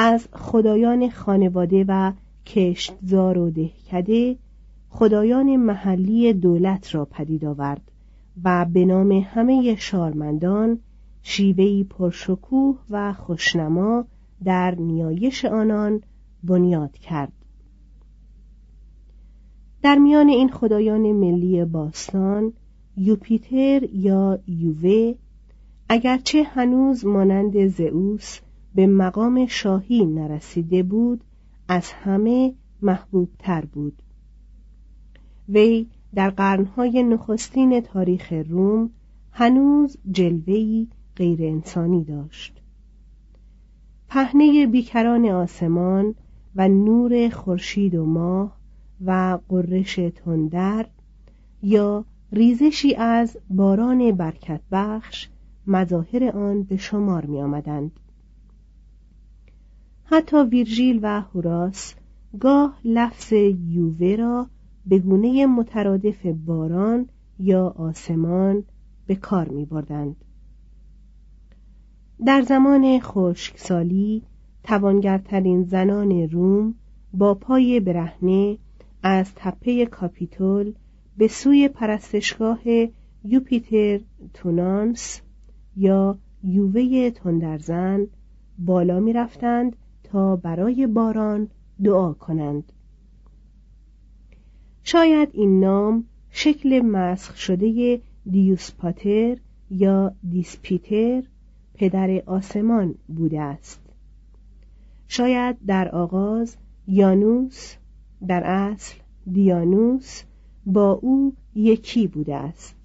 از 0.00 0.28
خدایان 0.32 1.10
خانواده 1.10 1.84
و 1.88 2.12
کشتزار 2.46 3.38
و 3.38 3.50
دهکده 3.50 4.36
خدایان 4.88 5.56
محلی 5.56 6.32
دولت 6.32 6.94
را 6.94 7.04
پدید 7.04 7.44
آورد 7.44 7.80
و 8.44 8.66
به 8.72 8.84
نام 8.84 9.12
همه 9.12 9.76
شارمندان 9.76 10.78
شیوهی 11.22 11.84
پرشکوه 11.84 12.78
و 12.90 13.12
خوشنما 13.12 14.04
در 14.44 14.74
نیایش 14.74 15.44
آنان 15.44 16.02
بنیاد 16.44 16.92
کرد. 16.92 17.32
در 19.82 19.98
میان 19.98 20.28
این 20.28 20.48
خدایان 20.48 21.12
ملی 21.12 21.64
باستان 21.64 22.52
یوپیتر 22.96 23.82
یا 23.92 24.38
یووه 24.46 25.14
اگرچه 25.88 26.42
هنوز 26.42 27.06
مانند 27.06 27.66
زئوس 27.66 28.40
به 28.78 28.86
مقام 28.86 29.46
شاهی 29.46 30.06
نرسیده 30.06 30.82
بود 30.82 31.24
از 31.68 31.92
همه 31.92 32.54
محبوب 32.82 33.28
تر 33.38 33.64
بود 33.64 34.02
وی 35.48 35.86
در 36.14 36.30
قرنهای 36.30 37.02
نخستین 37.02 37.80
تاریخ 37.80 38.32
روم 38.32 38.90
هنوز 39.32 39.96
جلوهی 40.10 40.88
غیر 41.16 41.42
انسانی 41.42 42.04
داشت 42.04 42.60
پهنه 44.08 44.66
بیکران 44.66 45.26
آسمان 45.26 46.14
و 46.56 46.68
نور 46.68 47.28
خورشید 47.28 47.94
و 47.94 48.04
ماه 48.04 48.56
و 49.04 49.38
قررش 49.48 49.94
تندر 49.94 50.86
یا 51.62 52.04
ریزشی 52.32 52.94
از 52.94 53.36
باران 53.50 54.12
برکت 54.12 54.60
بخش 54.72 55.28
مظاهر 55.66 56.24
آن 56.36 56.62
به 56.62 56.76
شمار 56.76 57.26
می 57.26 57.42
آمدند. 57.42 57.90
حتی 60.10 60.36
ویرژیل 60.36 61.00
و 61.02 61.20
هوراس 61.20 61.94
گاه 62.40 62.78
لفظ 62.84 63.32
یووه 63.68 64.16
را 64.16 64.46
به 64.86 64.98
گونه 64.98 65.46
مترادف 65.46 66.26
باران 66.26 67.08
یا 67.38 67.66
آسمان 67.68 68.64
به 69.06 69.14
کار 69.14 69.48
می 69.48 69.64
بردند. 69.64 70.16
در 72.26 72.42
زمان 72.42 73.00
خشکسالی 73.00 74.22
توانگرترین 74.62 75.62
زنان 75.62 76.12
روم 76.12 76.74
با 77.14 77.34
پای 77.34 77.80
برهنه 77.80 78.58
از 79.02 79.34
تپه 79.34 79.86
کاپیتول 79.86 80.72
به 81.18 81.28
سوی 81.28 81.68
پرستشگاه 81.68 82.60
یوپیتر 83.24 84.00
تونانس 84.34 85.20
یا 85.76 86.18
یووه 86.44 87.10
تندرزن 87.10 88.06
بالا 88.58 89.00
می 89.00 89.12
رفتند 89.12 89.76
تا 90.10 90.36
برای 90.36 90.86
باران 90.86 91.48
دعا 91.84 92.12
کنند. 92.12 92.72
شاید 94.82 95.28
این 95.32 95.60
نام 95.60 96.04
شکل 96.30 96.80
مسخ 96.80 97.36
شده 97.36 98.00
دیوسپاتر 98.30 99.36
یا 99.70 100.12
دیسپیتر 100.30 101.22
پدر 101.74 102.22
آسمان 102.26 102.94
بوده 103.08 103.40
است. 103.40 103.80
شاید 105.08 105.56
در 105.66 105.88
آغاز 105.88 106.56
یانوس 106.86 107.74
در 108.26 108.42
اصل 108.44 108.94
دیانوس 109.32 110.22
با 110.66 110.92
او 110.92 111.34
یکی 111.54 112.06
بوده 112.06 112.36
است. 112.36 112.76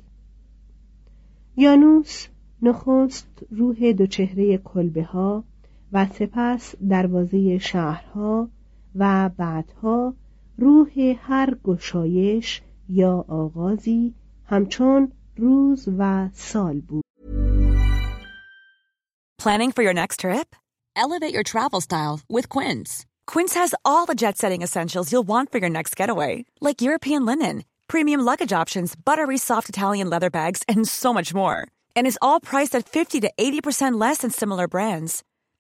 یانوس 1.58 2.28
نخست 2.62 3.28
روح 3.52 3.92
دوچهره 3.92 4.58
کلبه 4.58 5.04
ها 5.04 5.44
و 5.93 6.07
سپس 6.07 6.75
دروازه 6.89 7.59
شهرها 7.59 8.49
و 8.95 9.31
بعدها 9.37 10.15
روح 10.59 11.17
هر 11.23 11.55
گشایش 11.65 12.63
یا 12.89 13.25
آغازی 13.29 14.15
همچون 14.45 15.13
روز 15.37 15.89
و 15.99 16.29
سال 16.33 16.81
بود 16.81 17.05
Planning 19.39 19.73
for 19.73 19.83
your 19.83 19.95
next 19.95 20.17
trip? 20.25 20.49
Elevate 20.97 21.33
your 21.33 21.45
travel 21.45 21.81
style 21.81 22.21
with 22.29 22.49
Quince. 22.49 23.07
Quince 23.33 23.55
has 23.55 23.73
all 23.85 24.05
the 24.05 24.17
jet-setting 24.23 24.63
essentials 24.63 25.13
you'll 25.13 25.31
want 25.35 25.53
for 25.53 25.59
your 25.59 25.71
next 25.71 25.95
getaway, 26.01 26.45
like 26.61 26.83
European 26.89 27.25
linen, 27.25 27.57
premium 27.87 28.21
luggage 28.31 28.53
options, 28.63 28.97
buttery 29.09 29.39
soft 29.39 29.69
Italian 29.69 30.11
leather 30.11 30.31
bags, 30.31 30.61
and 30.69 30.89
so 30.89 31.15
much 31.15 31.33
more. 31.33 31.59
And 31.95 32.05
is 32.05 32.19
all 32.21 32.41
priced 32.41 32.75
at 32.75 32.89
50 32.89 33.21
to 33.21 33.31
80% 33.39 34.01
less 34.01 34.19
than 34.19 34.31
similar 34.33 34.67
brands. 34.67 35.23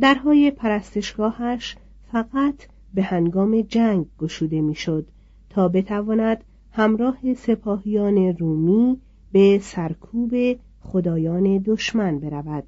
درهای 0.00 0.50
پرستشگاهش 0.50 1.76
فقط 2.12 2.54
به 2.94 3.02
هنگام 3.02 3.60
جنگ 3.60 4.06
گشوده 4.18 4.60
می‌شد 4.60 5.06
تا 5.50 5.68
بتواند 5.68 6.44
همراه 6.72 7.34
سپاهیان 7.34 8.16
رومی 8.16 9.00
به 9.32 9.58
سرکوب 9.62 10.34
خدایان 10.80 11.58
دشمن 11.58 12.18
برود. 12.18 12.64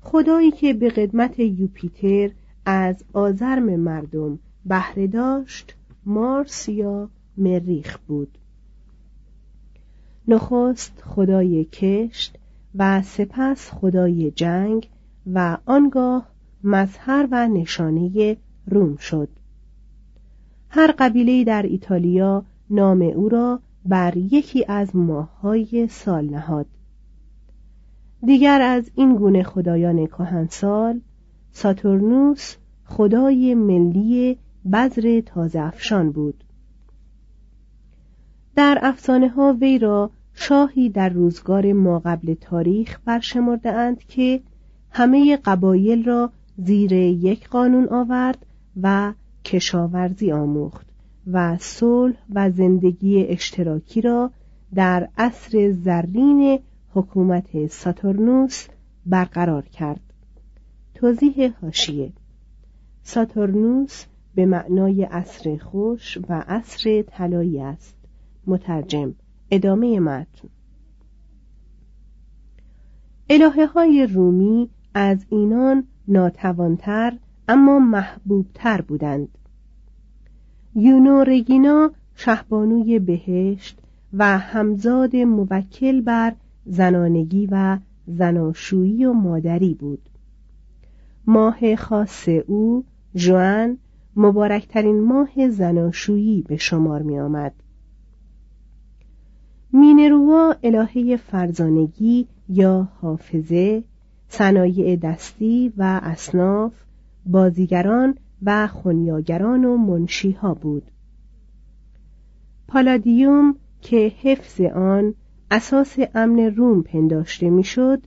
خدایی 0.00 0.50
که 0.50 0.72
به 0.72 0.90
قدمت 0.90 1.38
یوپیتر 1.38 2.30
از 2.66 3.04
آزرم 3.12 3.76
مردم 3.76 4.38
بهره 4.66 5.06
داشت 5.06 5.74
مارس 6.04 6.68
یا 6.68 7.10
مریخ 7.36 7.98
بود. 7.98 8.38
نخست 10.28 11.02
خدای 11.04 11.64
کشت 11.64 12.38
و 12.74 13.02
سپس 13.02 13.70
خدای 13.70 14.30
جنگ 14.30 14.88
و 15.26 15.58
آنگاه 15.66 16.28
مظهر 16.64 17.28
و 17.30 17.48
نشانه 17.48 18.36
روم 18.66 18.96
شد. 18.96 19.28
هر 20.68 20.94
قبیله 20.98 21.44
در 21.44 21.62
ایتالیا 21.62 22.44
نام 22.70 23.02
او 23.02 23.28
را 23.28 23.60
بر 23.84 24.16
یکی 24.16 24.64
از 24.68 24.96
ماههای 24.96 25.88
سال 25.88 26.24
نهاد. 26.24 26.66
دیگر 28.26 28.60
از 28.60 28.90
این 28.94 29.16
گونه 29.16 29.42
خدایان 29.42 30.06
کهنسال 30.06 31.00
ساتورنوس 31.52 32.56
خدای 32.84 33.54
ملی 33.54 34.38
بذر 34.72 35.20
تازه 35.20 35.60
افشان 35.60 36.12
بود. 36.12 36.44
در 38.56 38.78
افسانه 38.82 39.28
ها 39.28 39.56
وی 39.60 39.78
را 39.78 40.10
شاهی 40.34 40.88
در 40.88 41.08
روزگار 41.08 41.72
ما 41.72 41.98
قبل 41.98 42.34
تاریخ 42.34 42.98
برشمرده 43.04 43.72
اند 43.72 44.04
که 44.04 44.40
همه 44.92 45.36
قبایل 45.36 46.04
را 46.04 46.30
زیر 46.56 46.92
یک 46.92 47.48
قانون 47.48 47.88
آورد 47.88 48.46
و 48.82 49.12
کشاورزی 49.44 50.32
آموخت 50.32 50.86
و 51.32 51.56
صلح 51.60 52.16
و 52.34 52.50
زندگی 52.50 53.26
اشتراکی 53.26 54.00
را 54.00 54.30
در 54.74 55.08
عصر 55.18 55.72
زرین 55.72 56.58
حکومت 56.94 57.66
ساتورنوس 57.66 58.66
برقرار 59.06 59.62
کرد. 59.62 60.00
توضیح 60.94 61.52
هاشیه 61.62 62.12
ساتورنوس 63.02 64.04
به 64.34 64.46
معنای 64.46 65.04
عصر 65.04 65.56
خوش 65.56 66.18
و 66.28 66.44
عصر 66.48 67.02
طلایی 67.02 67.60
است. 67.60 67.96
مترجم 68.46 69.14
ادامه 69.50 70.00
متن. 70.00 70.48
الهه 73.30 73.66
های 73.66 74.06
رومی 74.06 74.70
از 74.94 75.26
اینان 75.28 75.84
ناتوانتر 76.08 77.18
اما 77.48 77.78
محبوبتر 77.78 78.80
بودند 78.80 79.28
یونو 80.74 81.24
رگینا 81.24 81.90
شهبانوی 82.14 82.98
بهشت 82.98 83.78
و 84.12 84.38
همزاد 84.38 85.16
موکل 85.16 86.00
بر 86.00 86.34
زنانگی 86.66 87.48
و 87.50 87.78
زناشویی 88.06 89.04
و 89.04 89.12
مادری 89.12 89.74
بود 89.74 90.08
ماه 91.26 91.76
خاص 91.76 92.28
او 92.46 92.84
جوان 93.14 93.78
مبارکترین 94.16 95.00
ماه 95.00 95.48
زناشویی 95.48 96.42
به 96.48 96.56
شمار 96.56 97.02
می 97.02 97.18
آمد. 97.18 97.52
مینروا 99.72 100.54
الهه 100.62 101.16
فرزانگی 101.16 102.26
یا 102.48 102.88
حافظه 103.00 103.84
صنایع 104.34 104.96
دستی 104.96 105.72
و 105.76 106.00
اصناف 106.02 106.72
بازیگران 107.26 108.14
و 108.42 108.66
خونیاگران 108.66 109.64
و 109.64 109.76
منشیها 109.76 110.54
بود. 110.54 110.82
پالادیوم 112.68 113.56
که 113.80 114.12
حفظ 114.22 114.60
آن 114.60 115.14
اساس 115.50 115.96
امن 116.14 116.38
روم 116.38 116.82
پنداشته 116.82 117.50
می‌شد 117.50 118.02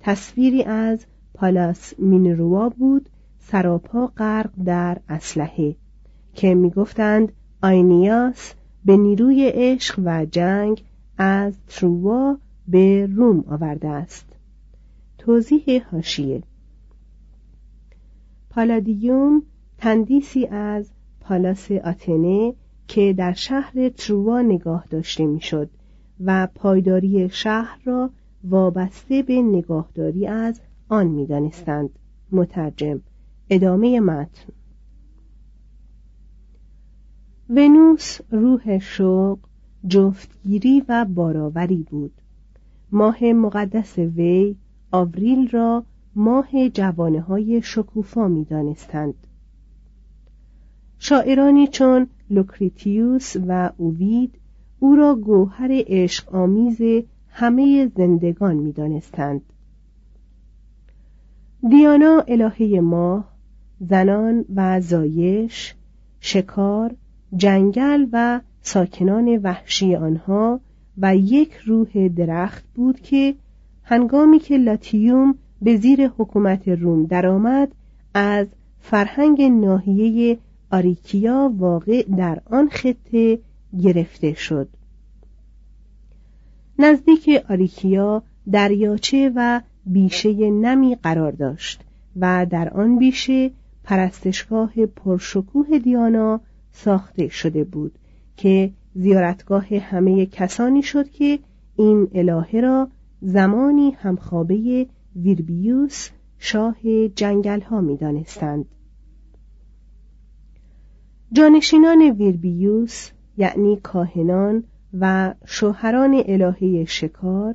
تصویری 0.00 0.62
از 0.62 1.06
پالاس 1.34 1.94
مینروا 1.98 2.68
بود 2.68 3.08
سراپا 3.38 4.06
غرق 4.06 4.50
در 4.64 4.98
اسلحه 5.08 5.76
که 6.34 6.54
می‌گفتند 6.54 7.32
آینیاس 7.62 8.54
به 8.84 8.96
نیروی 8.96 9.50
عشق 9.54 10.00
و 10.04 10.26
جنگ 10.30 10.82
از 11.18 11.54
تروا 11.68 12.38
به 12.68 13.08
روم 13.16 13.44
آورده 13.48 13.88
است. 13.88 14.27
توضیح 15.18 15.82
هاشیه. 15.92 16.42
پالادیوم 18.50 19.42
تندیسی 19.78 20.46
از 20.46 20.90
پالاس 21.20 21.70
آتنه 21.70 22.54
که 22.88 23.12
در 23.12 23.32
شهر 23.32 23.88
تروا 23.88 24.42
نگاه 24.42 24.84
داشته 24.90 25.26
می‌شد 25.26 25.70
و 26.24 26.48
پایداری 26.54 27.28
شهر 27.28 27.78
را 27.84 28.10
وابسته 28.44 29.22
به 29.22 29.42
نگاهداری 29.42 30.26
از 30.26 30.60
آن 30.88 31.06
می‌دانستند. 31.06 31.90
مترجم 32.32 33.00
ادامه 33.50 34.00
متن. 34.00 34.52
ونوس 37.50 38.20
روح 38.30 38.78
شوق 38.78 39.38
جفتگیری 39.88 40.84
و 40.88 41.04
باراوری 41.04 41.86
بود. 41.90 42.12
ماه 42.92 43.24
مقدس 43.24 43.98
وی 43.98 44.56
آوریل 44.90 45.48
را 45.48 45.84
ماه 46.14 46.68
جوانه 46.68 47.20
های 47.20 47.62
شکوفا 47.62 48.28
می 48.28 48.44
دانستند. 48.44 49.14
شاعرانی 50.98 51.66
چون 51.66 52.06
لوکریتیوس 52.30 53.36
و 53.48 53.70
اووید 53.76 54.34
او 54.78 54.94
را 54.94 55.14
گوهر 55.14 55.68
عشق 55.70 56.34
آمیز 56.34 57.04
همه 57.28 57.90
زندگان 57.96 58.56
می 58.56 58.72
دانستند. 58.72 59.42
دیانا 61.70 62.24
الهه 62.28 62.80
ماه 62.80 63.32
زنان 63.80 64.44
و 64.54 64.80
زایش 64.80 65.74
شکار 66.20 66.94
جنگل 67.36 68.06
و 68.12 68.40
ساکنان 68.62 69.36
وحشی 69.42 69.96
آنها 69.96 70.60
و 70.98 71.16
یک 71.16 71.52
روح 71.54 72.08
درخت 72.08 72.64
بود 72.74 73.00
که 73.00 73.34
هنگامی 73.90 74.38
که 74.38 74.56
لاتیوم 74.56 75.34
به 75.62 75.76
زیر 75.76 76.08
حکومت 76.08 76.68
روم 76.68 77.06
درآمد 77.06 77.72
از 78.14 78.46
فرهنگ 78.80 79.42
ناحیه 79.42 80.38
آریکیا 80.70 81.52
واقع 81.56 82.02
در 82.02 82.40
آن 82.50 82.68
خطه 82.68 83.38
گرفته 83.82 84.34
شد. 84.34 84.68
نزدیک 86.78 87.44
آریکیا 87.50 88.22
دریاچه 88.52 89.32
و 89.34 89.60
بیشه 89.86 90.50
نمی 90.50 90.94
قرار 90.94 91.32
داشت 91.32 91.80
و 92.16 92.46
در 92.50 92.68
آن 92.68 92.98
بیشه 92.98 93.50
پرستشگاه 93.84 94.86
پرشکوه 94.86 95.78
دیانا 95.78 96.40
ساخته 96.72 97.28
شده 97.28 97.64
بود 97.64 97.92
که 98.36 98.70
زیارتگاه 98.94 99.66
همه 99.76 100.26
کسانی 100.26 100.82
شد 100.82 101.10
که 101.10 101.38
این 101.76 102.08
الهه 102.14 102.60
را 102.60 102.88
زمانی 103.20 103.90
همخوابه 103.90 104.86
ویربیوس 105.16 106.08
شاه 106.38 106.76
جنگل 107.08 107.60
ها 107.60 107.80
می 107.80 107.96
دانستند. 107.96 108.64
جانشینان 111.32 112.02
ویربیوس 112.02 113.10
یعنی 113.36 113.76
کاهنان 113.76 114.64
و 115.00 115.34
شوهران 115.44 116.22
الهه 116.26 116.84
شکار 116.84 117.54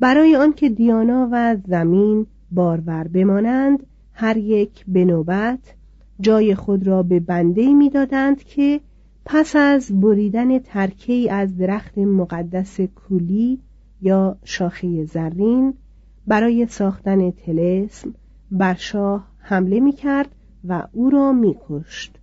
برای 0.00 0.36
آنکه 0.36 0.68
دیانا 0.68 1.28
و 1.32 1.56
زمین 1.66 2.26
بارور 2.50 3.08
بمانند 3.08 3.86
هر 4.12 4.36
یک 4.36 4.84
به 4.88 5.04
نوبت 5.04 5.74
جای 6.20 6.54
خود 6.54 6.86
را 6.86 7.02
به 7.02 7.20
بنده 7.20 7.74
می‌دادند 7.74 8.42
که 8.44 8.80
پس 9.24 9.56
از 9.56 10.00
بریدن 10.00 10.58
ترکی 10.58 11.30
از 11.30 11.56
درخت 11.56 11.98
مقدس 11.98 12.80
کولی 12.80 13.60
یا 14.02 14.36
شاخه 14.44 15.04
زرین 15.04 15.74
برای 16.26 16.66
ساختن 16.66 17.30
تلسم 17.30 18.14
بر 18.50 18.74
شاه 18.74 19.28
حمله 19.38 19.80
می 19.80 19.92
کرد 19.92 20.28
و 20.64 20.88
او 20.92 21.10
را 21.10 21.32
می 21.32 21.56
کشت. 21.68 22.18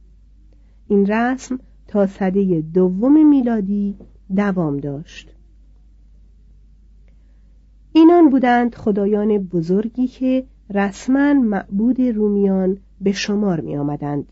این 0.88 1.06
رسم 1.06 1.60
تا 1.88 2.08
سده 2.08 2.62
دوم 2.74 3.30
میلادی 3.30 3.96
دوام 4.36 4.78
داشت 4.78 5.30
اینان 7.94 8.30
بودند 8.30 8.76
خدایان 8.76 9.38
بزرگی 9.38 10.08
که 10.08 10.46
رسما 10.70 11.34
معبود 11.34 12.02
رومیان 12.02 12.78
به 13.02 13.12
شمار 13.12 13.62
می 13.62 13.78
آمدند. 13.78 14.26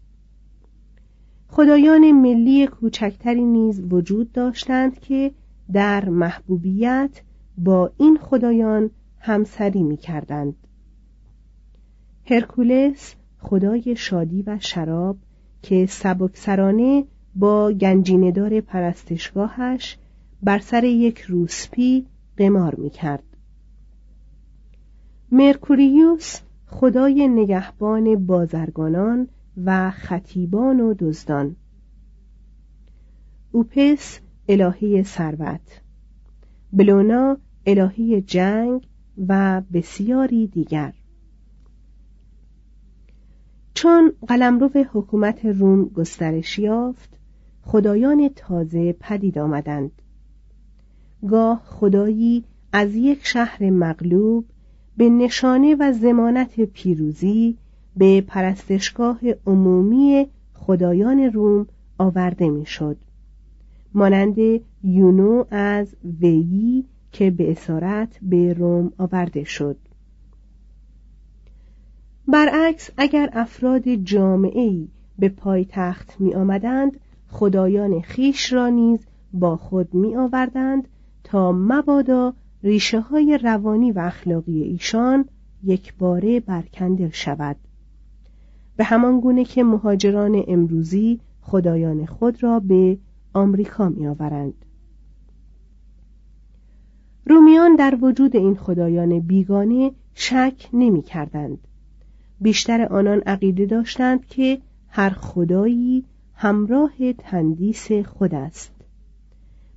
خدایان 1.48 2.12
ملی 2.12 2.68
کوچکتری 2.68 3.46
نیز 3.46 3.82
وجود 3.90 4.32
داشتند 4.32 5.00
که 5.00 5.32
در 5.74 6.10
محبوبیت 6.10 7.22
با 7.58 7.92
این 7.98 8.18
خدایان 8.18 8.90
همسری 9.20 9.84
می 9.84 9.98
کردند. 9.98 10.56
هرکولس 12.26 13.16
خدای 13.40 13.96
شادی 13.96 14.42
و 14.42 14.58
شراب 14.60 15.18
که 15.62 15.86
سبکسرانه 15.86 17.06
با 17.36 17.72
گنجیندار 17.72 18.62
پرستشگاهش 18.62 19.98
بر 20.44 20.60
سر 20.60 20.84
یک 20.84 21.22
روسپی 21.22 22.06
قمار 22.38 22.76
می 22.76 22.90
کرد. 22.90 23.24
مرکوریوس 25.32 26.40
خدای 26.68 27.28
نگهبان 27.28 28.26
بازرگانان 28.26 29.28
و 29.66 29.92
خطیبان 29.92 30.80
و 30.80 30.94
دزدان 31.00 31.56
اوپس 33.52 34.20
الهی 34.50 35.04
ثروت 35.04 35.82
بلونا 36.74 37.38
الهی 37.66 38.22
جنگ 38.22 38.88
و 39.28 39.62
بسیاری 39.74 40.48
دیگر. 40.48 40.94
چون 43.74 44.14
قلمرو 44.28 44.70
حکومت 44.94 45.46
روم 45.46 45.86
گسترش 45.86 46.60
یافت 46.60 47.10
خدایان 47.62 48.30
تازه 48.36 48.94
پدید 48.94 49.38
آمدند. 49.38 49.92
گاه 51.28 51.62
خدایی 51.66 52.44
از 52.74 52.96
یک 52.96 53.20
شهر 53.24 53.70
مغلوب 53.70 54.46
به 54.98 55.10
نشانه 55.10 55.76
و 55.80 55.94
زمانت 55.94 56.62
پیروزی 56.62 57.58
به 57.98 58.22
پرستشگاه 58.22 59.20
عمومی 59.48 60.28
خدایان 60.54 61.20
روم 61.20 61.68
آورده 61.98 62.50
می‌شد. 62.50 62.98
مانند 63.94 64.36
یونو 64.84 65.46
از 65.52 65.96
ویی 66.20 66.86
که 67.12 67.32
به 67.32 67.52
اسارت 67.52 68.20
به 68.22 68.54
روم 68.54 68.92
آورده 68.98 69.44
شد 69.44 69.78
برعکس 72.28 72.90
اگر 72.98 73.30
افراد 73.34 73.90
جامعه 73.90 74.88
به 75.20 75.30
پایتخت 75.30 76.16
می 76.20 76.34
آمدند 76.34 77.00
خدایان 77.28 78.02
خیش 78.02 78.54
را 78.54 78.70
نیز 78.70 79.00
با 79.34 79.58
خود 79.58 79.94
می 79.94 80.16
آوردند 80.16 80.88
تا 81.24 81.52
مبادا 81.52 82.34
ریشه 82.64 83.00
های 83.00 83.40
روانی 83.44 83.92
و 83.92 84.00
اخلاقی 84.00 84.62
ایشان 84.64 85.26
یک 85.64 85.94
باره 85.98 86.40
برکنده 86.40 87.10
شود 87.14 87.56
به 88.78 88.84
همان 88.84 89.20
گونه 89.20 89.46
که 89.46 89.64
مهاجران 89.64 90.44
امروزی 90.48 91.20
خدایان 91.42 92.06
خود 92.06 92.44
را 92.44 92.60
به 92.60 92.98
آمریکا 93.34 93.90
می 93.90 94.08
آورند. 94.08 94.54
رومیان 97.26 97.76
در 97.76 97.98
وجود 98.02 98.36
این 98.36 98.56
خدایان 98.56 99.20
بیگانه 99.20 99.92
شک 100.14 100.70
نمی 100.74 101.02
کردند. 101.02 101.58
بیشتر 102.42 102.82
آنان 102.82 103.20
عقیده 103.20 103.66
داشتند 103.66 104.26
که 104.26 104.62
هر 104.88 105.10
خدایی 105.10 106.06
همراه 106.34 107.14
تندیس 107.18 107.92
خود 107.92 108.36
است. 108.36 108.72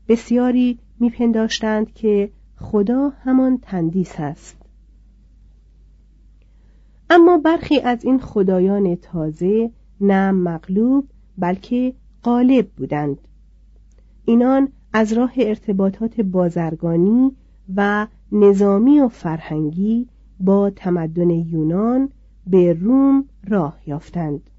بسیاری 0.08 0.78
میپنداشتند 1.00 1.92
که 1.92 2.30
خدا 2.56 3.08
همان 3.08 3.58
تندیس 3.58 4.14
است. 4.18 4.56
اما 7.10 7.38
برخی 7.38 7.80
از 7.80 8.04
این 8.04 8.18
خدایان 8.18 8.96
تازه 8.96 9.70
نه 10.00 10.30
مغلوب 10.30 11.08
بلکه 11.38 11.94
غالب 12.24 12.68
بودند. 12.68 13.18
اینان 14.24 14.68
از 14.96 15.12
راه 15.12 15.32
ارتباطات 15.36 16.20
بازرگانی 16.20 17.32
و 17.76 18.06
نظامی 18.32 19.00
و 19.00 19.08
فرهنگی 19.08 20.08
با 20.40 20.70
تمدن 20.70 21.30
یونان 21.30 22.08
به 22.46 22.72
روم 22.72 23.24
راه 23.48 23.78
یافتند. 23.86 24.50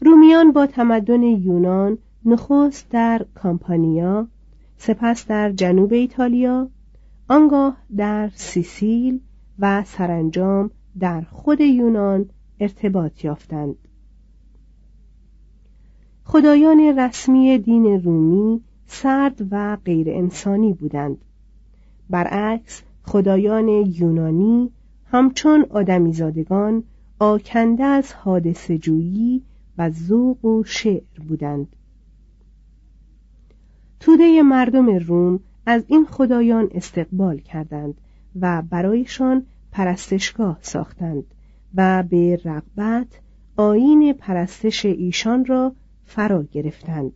رومیان 0.00 0.52
با 0.52 0.66
تمدن 0.66 1.22
یونان 1.22 1.98
نخست 2.24 2.90
در 2.90 3.26
کامپانیا 3.34 4.28
سپس 4.76 5.26
در 5.26 5.52
جنوب 5.52 5.92
ایتالیا 5.92 6.68
آنگاه 7.28 7.76
در 7.96 8.30
سیسیل 8.34 9.20
و 9.58 9.84
سرانجام 9.84 10.70
در 11.00 11.20
خود 11.20 11.60
یونان 11.60 12.30
ارتباط 12.60 13.24
یافتند. 13.24 13.87
خدایان 16.30 16.98
رسمی 16.98 17.58
دین 17.58 18.02
رومی 18.02 18.60
سرد 18.86 19.48
و 19.50 19.76
غیر 19.84 20.10
انسانی 20.10 20.72
بودند. 20.72 21.18
برعکس 22.10 22.82
خدایان 23.02 23.68
یونانی 23.68 24.70
همچون 25.06 25.66
آدمیزادگان 25.70 26.84
آکنده 27.18 27.84
از 27.84 28.12
حادثه 28.12 28.78
جویی 28.78 29.42
و 29.78 29.90
ذوق 29.90 30.44
و 30.44 30.64
شعر 30.64 31.20
بودند. 31.28 31.76
توده 34.00 34.42
مردم 34.42 34.86
روم 34.86 35.40
از 35.66 35.84
این 35.86 36.04
خدایان 36.04 36.68
استقبال 36.74 37.38
کردند 37.38 37.94
و 38.40 38.62
برایشان 38.70 39.46
پرستشگاه 39.72 40.58
ساختند 40.62 41.24
و 41.74 42.04
به 42.10 42.40
رغبت 42.44 43.20
آین 43.56 44.12
پرستش 44.12 44.86
ایشان 44.86 45.44
را 45.44 45.72
فرا 46.08 46.42
گرفتند. 46.42 47.12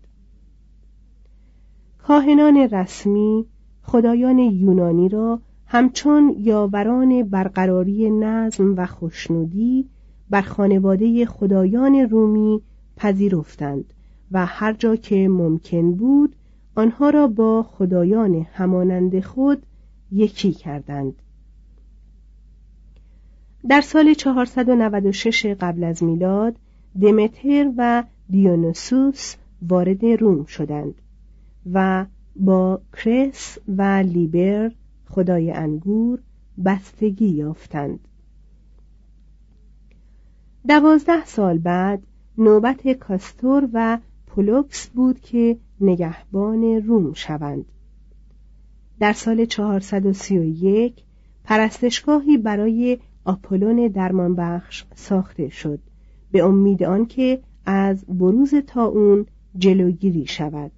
کاهنان 1.99 2.57
رسمی 2.57 3.47
خدایان 3.83 4.39
یونانی 4.39 5.09
را 5.09 5.41
همچون 5.67 6.35
یاوران 6.39 7.23
برقراری 7.23 8.11
نظم 8.11 8.75
و 8.77 8.87
خوشنودی 8.87 9.89
بر 10.31 10.43
خانواده 10.43 11.27
خدایان 11.27 11.95
رومی 11.95 12.63
پذیرفتند 12.97 13.93
و 14.33 14.47
هر 14.47 14.73
جا 14.73 14.97
که 14.97 15.29
ممکن 15.29 15.93
بود 15.93 16.37
آنها 16.75 17.11
را 17.11 17.27
با 17.27 17.63
خدایان 17.63 18.47
همانند 18.53 19.21
خود 19.21 19.67
یکی 20.13 20.53
کردند. 20.53 21.15
در 23.69 23.81
سال 23.81 24.15
496 24.15 25.47
قبل 25.47 25.85
از 25.85 26.03
میلاد 26.03 26.57
دمتر 27.01 27.73
و 27.77 28.05
دیونوسوس 28.33 29.35
وارد 29.63 30.05
روم 30.05 30.45
شدند 30.45 30.95
و 31.73 32.07
با 32.37 32.81
کرس 32.93 33.59
و 33.69 33.83
لیبر 33.83 34.73
خدای 35.09 35.51
انگور 35.51 36.19
بستگی 36.65 37.29
یافتند. 37.29 38.09
دوازده 40.69 41.25
سال 41.25 41.59
بعد 41.59 42.03
نوبت 42.39 42.89
کاستور 42.89 43.69
و 43.73 43.99
پولوکس 44.27 44.89
بود 44.89 45.21
که 45.21 45.57
نگهبان 45.81 46.63
روم 46.65 47.13
شوند. 47.13 47.65
در 49.01 49.13
سال 49.13 49.45
431 49.45 50.95
پرستشگاهی 51.45 52.39
برای 52.39 52.99
آپولون 53.25 53.89
درمانبخش 53.89 54.85
ساخته 54.95 55.49
شد 55.49 55.79
به 56.31 56.45
امید 56.45 56.83
آنکه 56.83 57.43
از 57.67 58.05
بروز 58.07 58.55
اون 58.77 59.27
جلوگیری 59.59 60.27
شود. 60.27 60.71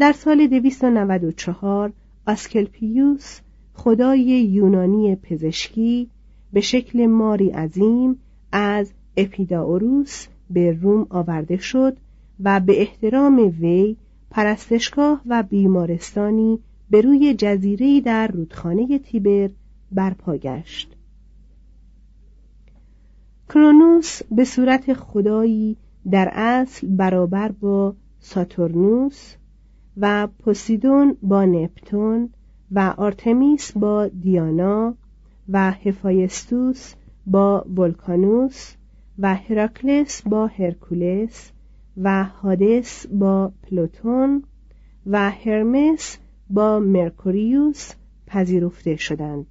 در 0.00 0.12
سال 0.12 0.46
294 0.46 1.92
آسکلپیوس 2.26 3.40
خدای 3.74 4.20
یونانی 4.44 5.16
پزشکی 5.16 6.08
به 6.52 6.60
شکل 6.60 7.06
ماری 7.06 7.50
عظیم 7.50 8.16
از 8.52 8.92
اپیداوروس 9.16 10.26
به 10.50 10.78
روم 10.82 11.06
آورده 11.10 11.56
شد 11.56 11.96
و 12.40 12.60
به 12.60 12.80
احترام 12.80 13.54
وی 13.60 13.96
پرستشگاه 14.30 15.22
و 15.26 15.42
بیمارستانی 15.42 16.58
به 16.90 17.00
روی 17.00 17.34
جزیره 17.34 18.00
در 18.00 18.26
رودخانه 18.26 18.98
تیبر 18.98 19.50
برپا 19.92 20.36
گشت. 20.36 20.89
کرونوس 23.54 24.20
به 24.30 24.44
صورت 24.44 24.92
خدایی 24.92 25.76
در 26.10 26.30
اصل 26.32 26.86
برابر 26.86 27.52
با 27.52 27.94
ساتورنوس 28.18 29.34
و 29.96 30.26
پوسیدون 30.26 31.16
با 31.22 31.44
نپتون 31.44 32.30
و 32.70 32.94
آرتمیس 32.96 33.72
با 33.72 34.08
دیانا 34.08 34.94
و 35.48 35.70
هفایستوس 35.70 36.94
با 37.26 37.60
ولکانوس 37.60 38.74
و 39.18 39.34
هراکلس 39.34 40.22
با 40.22 40.46
هرکولس 40.46 41.52
و 41.96 42.24
هادس 42.24 43.06
با 43.06 43.52
پلوتون 43.62 44.44
و 45.06 45.30
هرمس 45.30 46.18
با 46.50 46.78
مرکوریوس 46.78 47.92
پذیرفته 48.26 48.96
شدند. 48.96 49.46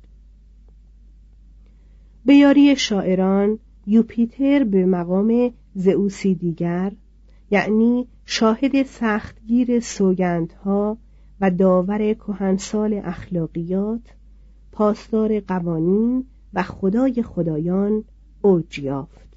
به 2.25 2.35
یاری 2.35 2.75
شاعران 2.75 3.59
یوپیتر 3.91 4.63
به 4.63 4.85
مقام 4.85 5.53
زئوسی 5.75 6.35
دیگر 6.35 6.91
یعنی 7.51 8.07
شاهد 8.25 8.83
سختگیر 8.83 9.79
سوگندها 9.79 10.97
و 11.41 11.51
داور 11.51 12.13
کهنسال 12.13 13.01
اخلاقیات 13.03 14.01
پاسدار 14.71 15.39
قوانین 15.39 16.25
و 16.53 16.63
خدای 16.63 17.23
خدایان 17.23 18.03
اوج 18.41 18.79
یافت. 18.79 19.27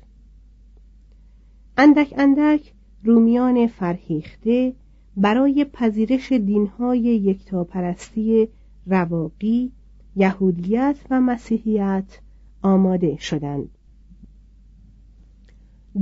اندک 1.76 2.14
اندک 2.16 2.72
رومیان 3.04 3.66
فرهیخته 3.66 4.72
برای 5.16 5.66
پذیرش 5.72 6.32
دینهای 6.32 7.00
یکتاپرستی 7.00 8.48
رواقی 8.86 9.72
یهودیت 10.16 10.96
و 11.10 11.20
مسیحیت 11.20 12.18
آماده 12.62 13.16
شدند. 13.16 13.68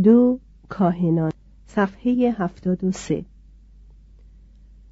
دو 0.02 0.38
کاهنان 0.68 1.32
صفحه 1.66 2.12
هفتاد 2.38 2.84
و 2.84 2.92
سه. 2.92 3.24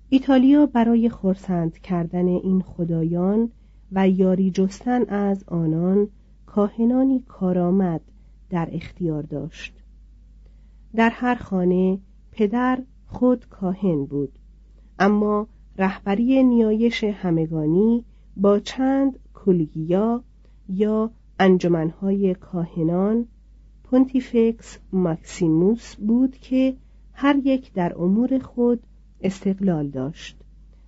ایتالیا 0.08 0.66
برای 0.66 1.08
خورسند 1.08 1.78
کردن 1.78 2.26
این 2.26 2.60
خدایان 2.62 3.50
و 3.92 4.08
یاری 4.08 4.50
جستن 4.50 5.04
از 5.04 5.44
آنان 5.46 6.08
کاهنانی 6.46 7.20
کارآمد 7.28 8.00
در 8.50 8.68
اختیار 8.72 9.22
داشت. 9.22 9.82
در 10.94 11.10
هر 11.10 11.34
خانه 11.34 11.98
پدر 12.32 12.82
خود 13.06 13.48
کاهن 13.48 14.04
بود 14.04 14.38
اما 14.98 15.46
رهبری 15.78 16.42
نیایش 16.42 17.04
همگانی 17.04 18.04
با 18.36 18.60
چند 18.60 19.18
کلگیا 19.34 20.24
یا 20.68 21.10
انجمنهای 21.38 22.34
کاهنان 22.34 23.26
پونتیفکس 23.90 24.78
ماکسیموس 24.92 25.94
بود 25.96 26.38
که 26.38 26.76
هر 27.12 27.36
یک 27.44 27.72
در 27.72 27.98
امور 27.98 28.38
خود 28.38 28.82
استقلال 29.20 29.88
داشت 29.88 30.40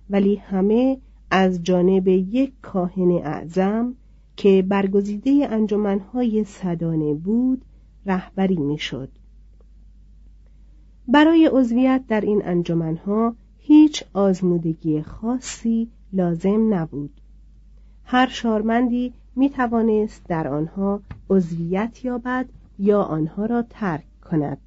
ولی 0.09 0.35
همه 0.35 0.97
از 1.31 1.63
جانب 1.63 2.07
یک 2.07 2.53
کاهن 2.61 3.11
اعظم 3.11 3.95
که 4.35 4.65
برگزیده 4.67 5.47
انجمنهای 5.49 6.43
صدانه 6.43 7.13
بود 7.13 7.65
رهبری 8.05 8.57
می‌شد. 8.57 9.09
برای 11.07 11.49
عضویت 11.53 12.03
در 12.07 12.21
این 12.21 12.41
انجمنها 12.45 13.35
هیچ 13.57 14.03
آزمودگی 14.13 15.01
خاصی 15.01 15.87
لازم 16.13 16.73
نبود 16.73 17.21
هر 18.03 18.27
شارمندی 18.27 19.13
می 19.35 19.49
توانست 19.49 20.25
در 20.27 20.47
آنها 20.47 21.01
عضویت 21.29 22.05
یابد 22.05 22.45
یا 22.81 23.01
آنها 23.01 23.45
را 23.45 23.61
ترک 23.69 24.05
کند. 24.21 24.57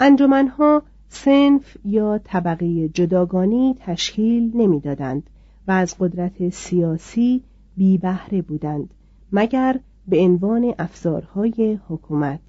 انجمنها 0.00 0.82
سنف 1.08 1.76
یا 1.84 2.18
طبقه 2.24 2.88
جداگانی 2.88 3.76
تشکیل 3.78 4.50
نمی‌دادند 4.56 5.30
و 5.68 5.72
از 5.72 5.94
قدرت 5.98 6.48
سیاسی 6.48 7.42
بی 7.76 7.98
بهره 7.98 8.42
بودند 8.42 8.94
مگر 9.32 9.80
به 10.08 10.20
عنوان 10.20 10.74
افزارهای 10.78 11.78
حکومت. 11.88 12.40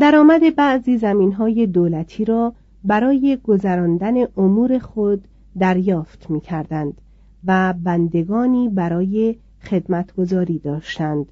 درآمد 0.00 0.54
بعضی 0.56 0.98
زمینهای 0.98 1.66
دولتی 1.66 2.24
را 2.24 2.52
برای 2.84 3.38
گذراندن 3.44 4.14
امور 4.36 4.78
خود 4.78 5.24
دریافت 5.58 6.30
می 6.30 6.40
کردند 6.40 7.00
و 7.46 7.74
بندگانی 7.82 8.68
برای 8.68 9.36
خدمتگذاری 9.62 10.58
داشتند. 10.58 11.26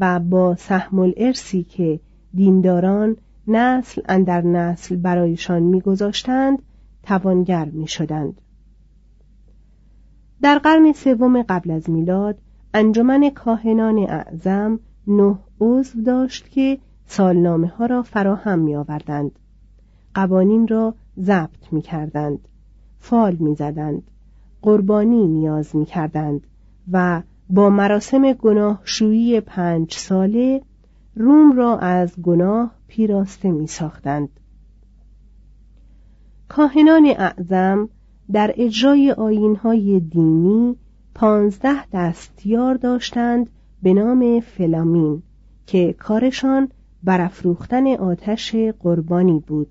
و 0.00 0.20
با 0.20 0.54
سهم 0.54 0.98
الارسی 0.98 1.62
که 1.62 2.00
دینداران 2.34 3.16
نسل 3.48 4.02
اندر 4.08 4.42
نسل 4.42 4.96
برایشان 4.96 5.62
میگذاشتند 5.62 6.62
توانگر 7.02 7.64
می‌شدند. 7.64 8.40
در 10.42 10.58
قرن 10.58 10.92
سوم 10.92 11.42
قبل 11.42 11.70
از 11.70 11.90
میلاد 11.90 12.38
انجمن 12.74 13.30
کاهنان 13.30 13.98
اعظم 13.98 14.80
نه 15.06 15.38
عضو 15.60 16.02
داشت 16.02 16.50
که 16.50 16.78
سالنامه 17.06 17.66
ها 17.68 17.86
را 17.86 18.02
فراهم 18.02 18.58
می 18.58 18.76
آوردند 18.76 19.38
قوانین 20.14 20.68
را 20.68 20.94
ضبط 21.20 21.72
می 21.72 21.82
کردند 21.82 22.48
فال 22.98 23.36
می 23.40 23.54
زدند 23.54 24.02
قربانی 24.62 25.28
نیاز 25.28 25.76
می 25.76 25.84
کردند 25.84 26.46
و 26.92 27.22
با 27.50 27.70
مراسم 27.70 28.32
گناهشویی 28.32 29.40
پنج 29.40 29.92
ساله 29.92 30.62
روم 31.14 31.52
را 31.52 31.78
از 31.78 32.20
گناه 32.22 32.74
پیراسته 32.88 33.50
می 33.50 33.66
ساختند. 33.66 34.28
کاهنان 36.48 37.06
اعظم 37.06 37.88
در 38.32 38.54
اجرای 38.56 39.12
آینهای 39.12 40.00
دینی 40.00 40.76
پانزده 41.14 41.86
دستیار 41.92 42.74
داشتند 42.74 43.50
به 43.82 43.94
نام 43.94 44.40
فلامین 44.40 45.22
که 45.66 45.92
کارشان 45.92 46.68
برافروختن 47.02 47.86
آتش 47.86 48.54
قربانی 48.54 49.40
بود 49.46 49.68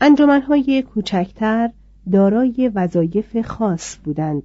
انجمنهای 0.00 0.82
کوچکتر 0.82 1.70
دارای 2.12 2.70
وظایف 2.74 3.40
خاص 3.40 3.96
بودند 4.04 4.42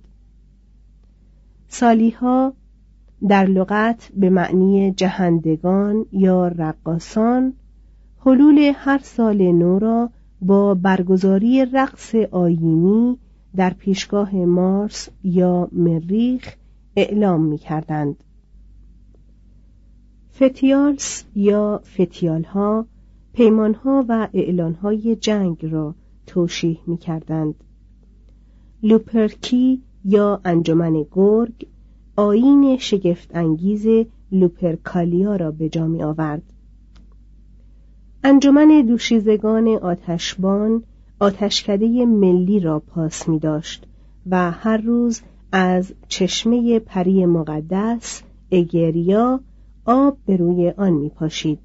سالیها 1.73 2.53
در 3.27 3.45
لغت 3.45 4.11
به 4.15 4.29
معنی 4.29 4.91
جهندگان 4.91 6.05
یا 6.11 6.47
رقاسان 6.47 7.53
حلول 8.19 8.71
هر 8.75 8.99
سال 9.03 9.51
نو 9.51 9.79
را 9.79 10.09
با 10.41 10.73
برگزاری 10.73 11.65
رقص 11.65 12.15
آینی 12.15 13.17
در 13.55 13.69
پیشگاه 13.73 14.35
مارس 14.35 15.09
یا 15.23 15.69
مریخ 15.71 16.55
اعلام 16.95 17.41
می 17.41 17.57
کردند. 17.57 18.23
فتیالس 20.35 21.25
یا 21.35 21.81
فتیالها 21.85 22.85
پیمانها 23.33 24.05
و 24.09 24.27
اعلانهای 24.33 25.15
جنگ 25.15 25.65
را 25.65 25.95
توشیح 26.27 26.79
می 26.87 26.97
کردند. 26.97 27.55
لوپرکی 28.83 29.81
یا 30.05 30.41
انجمن 30.45 31.05
گرگ 31.11 31.67
آین 32.15 32.77
شگفت 32.77 33.35
انگیز 33.35 34.07
لوپرکالیا 34.31 35.35
را 35.35 35.51
به 35.51 35.69
جا 35.69 35.87
می 35.87 36.03
آورد. 36.03 36.43
انجمن 38.23 38.85
دوشیزگان 38.87 39.67
آتشبان 39.67 40.83
آتشکده 41.19 42.05
ملی 42.05 42.59
را 42.59 42.79
پاس 42.79 43.29
می 43.29 43.39
داشت 43.39 43.85
و 44.29 44.51
هر 44.51 44.77
روز 44.77 45.21
از 45.51 45.93
چشمه 46.07 46.79
پری 46.79 47.25
مقدس 47.25 48.23
اگریا 48.51 49.39
آب 49.85 50.17
به 50.25 50.37
روی 50.37 50.69
آن 50.69 50.93
می 50.93 51.09
پاشید. 51.09 51.59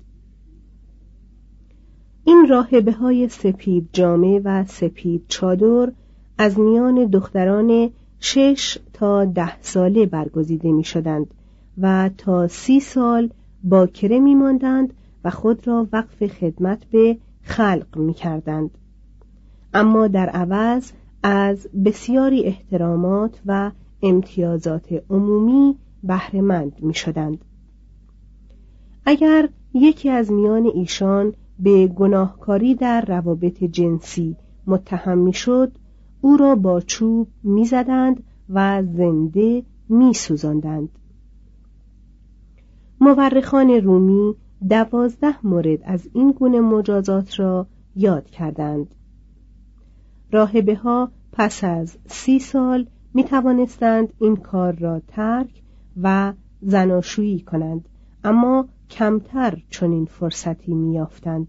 این 2.24 2.46
راهبه 2.48 2.92
های 2.92 3.28
سپید 3.28 3.88
جامعه 3.92 4.40
و 4.44 4.64
سپید 4.64 5.24
چادر 5.28 5.92
از 6.38 6.58
میان 6.58 7.04
دختران 7.04 7.90
شش 8.20 8.78
تا 8.92 9.24
ده 9.24 9.62
ساله 9.62 10.06
برگزیده 10.06 10.72
می 10.72 10.84
شدند 10.84 11.34
و 11.78 12.10
تا 12.18 12.48
سی 12.48 12.80
سال 12.80 13.30
باکره 13.64 14.18
می 14.18 14.34
ماندند 14.34 14.94
و 15.24 15.30
خود 15.30 15.68
را 15.68 15.88
وقف 15.92 16.26
خدمت 16.26 16.84
به 16.84 17.18
خلق 17.42 17.96
می 17.96 18.14
کردند. 18.14 18.70
اما 19.74 20.08
در 20.08 20.28
عوض 20.28 20.92
از 21.22 21.68
بسیاری 21.84 22.44
احترامات 22.44 23.40
و 23.46 23.70
امتیازات 24.02 25.02
عمومی 25.10 25.76
بهرهمند 26.02 26.72
می 26.82 26.94
شدند. 26.94 27.44
اگر 29.06 29.48
یکی 29.74 30.10
از 30.10 30.32
میان 30.32 30.66
ایشان 30.74 31.34
به 31.58 31.86
گناهکاری 31.86 32.74
در 32.74 33.04
روابط 33.04 33.64
جنسی 33.64 34.36
متهم 34.66 35.18
می 35.18 35.32
شد 35.32 35.72
او 36.20 36.36
را 36.36 36.54
با 36.54 36.80
چوب 36.80 37.28
می‌زدند 37.42 38.22
و 38.48 38.82
زنده 38.82 39.62
میسوزاندند. 39.88 40.88
مورخان 43.00 43.70
رومی 43.70 44.34
دوازده 44.68 45.46
مورد 45.46 45.78
از 45.84 46.08
این 46.12 46.32
گونه 46.32 46.60
مجازات 46.60 47.40
را 47.40 47.66
یاد 47.96 48.26
کردند. 48.30 48.94
راهبه 50.32 50.76
ها 50.76 51.10
پس 51.32 51.64
از 51.64 51.98
سی 52.06 52.38
سال 52.38 52.86
می 53.14 53.24
توانستند 53.24 54.12
این 54.18 54.36
کار 54.36 54.72
را 54.72 55.00
ترک 55.08 55.62
و 56.02 56.32
زناشویی 56.60 57.40
کنند 57.40 57.88
اما 58.24 58.68
کمتر 58.90 59.62
چنین 59.70 60.04
فرصتی 60.04 60.74
میافتند 60.74 61.48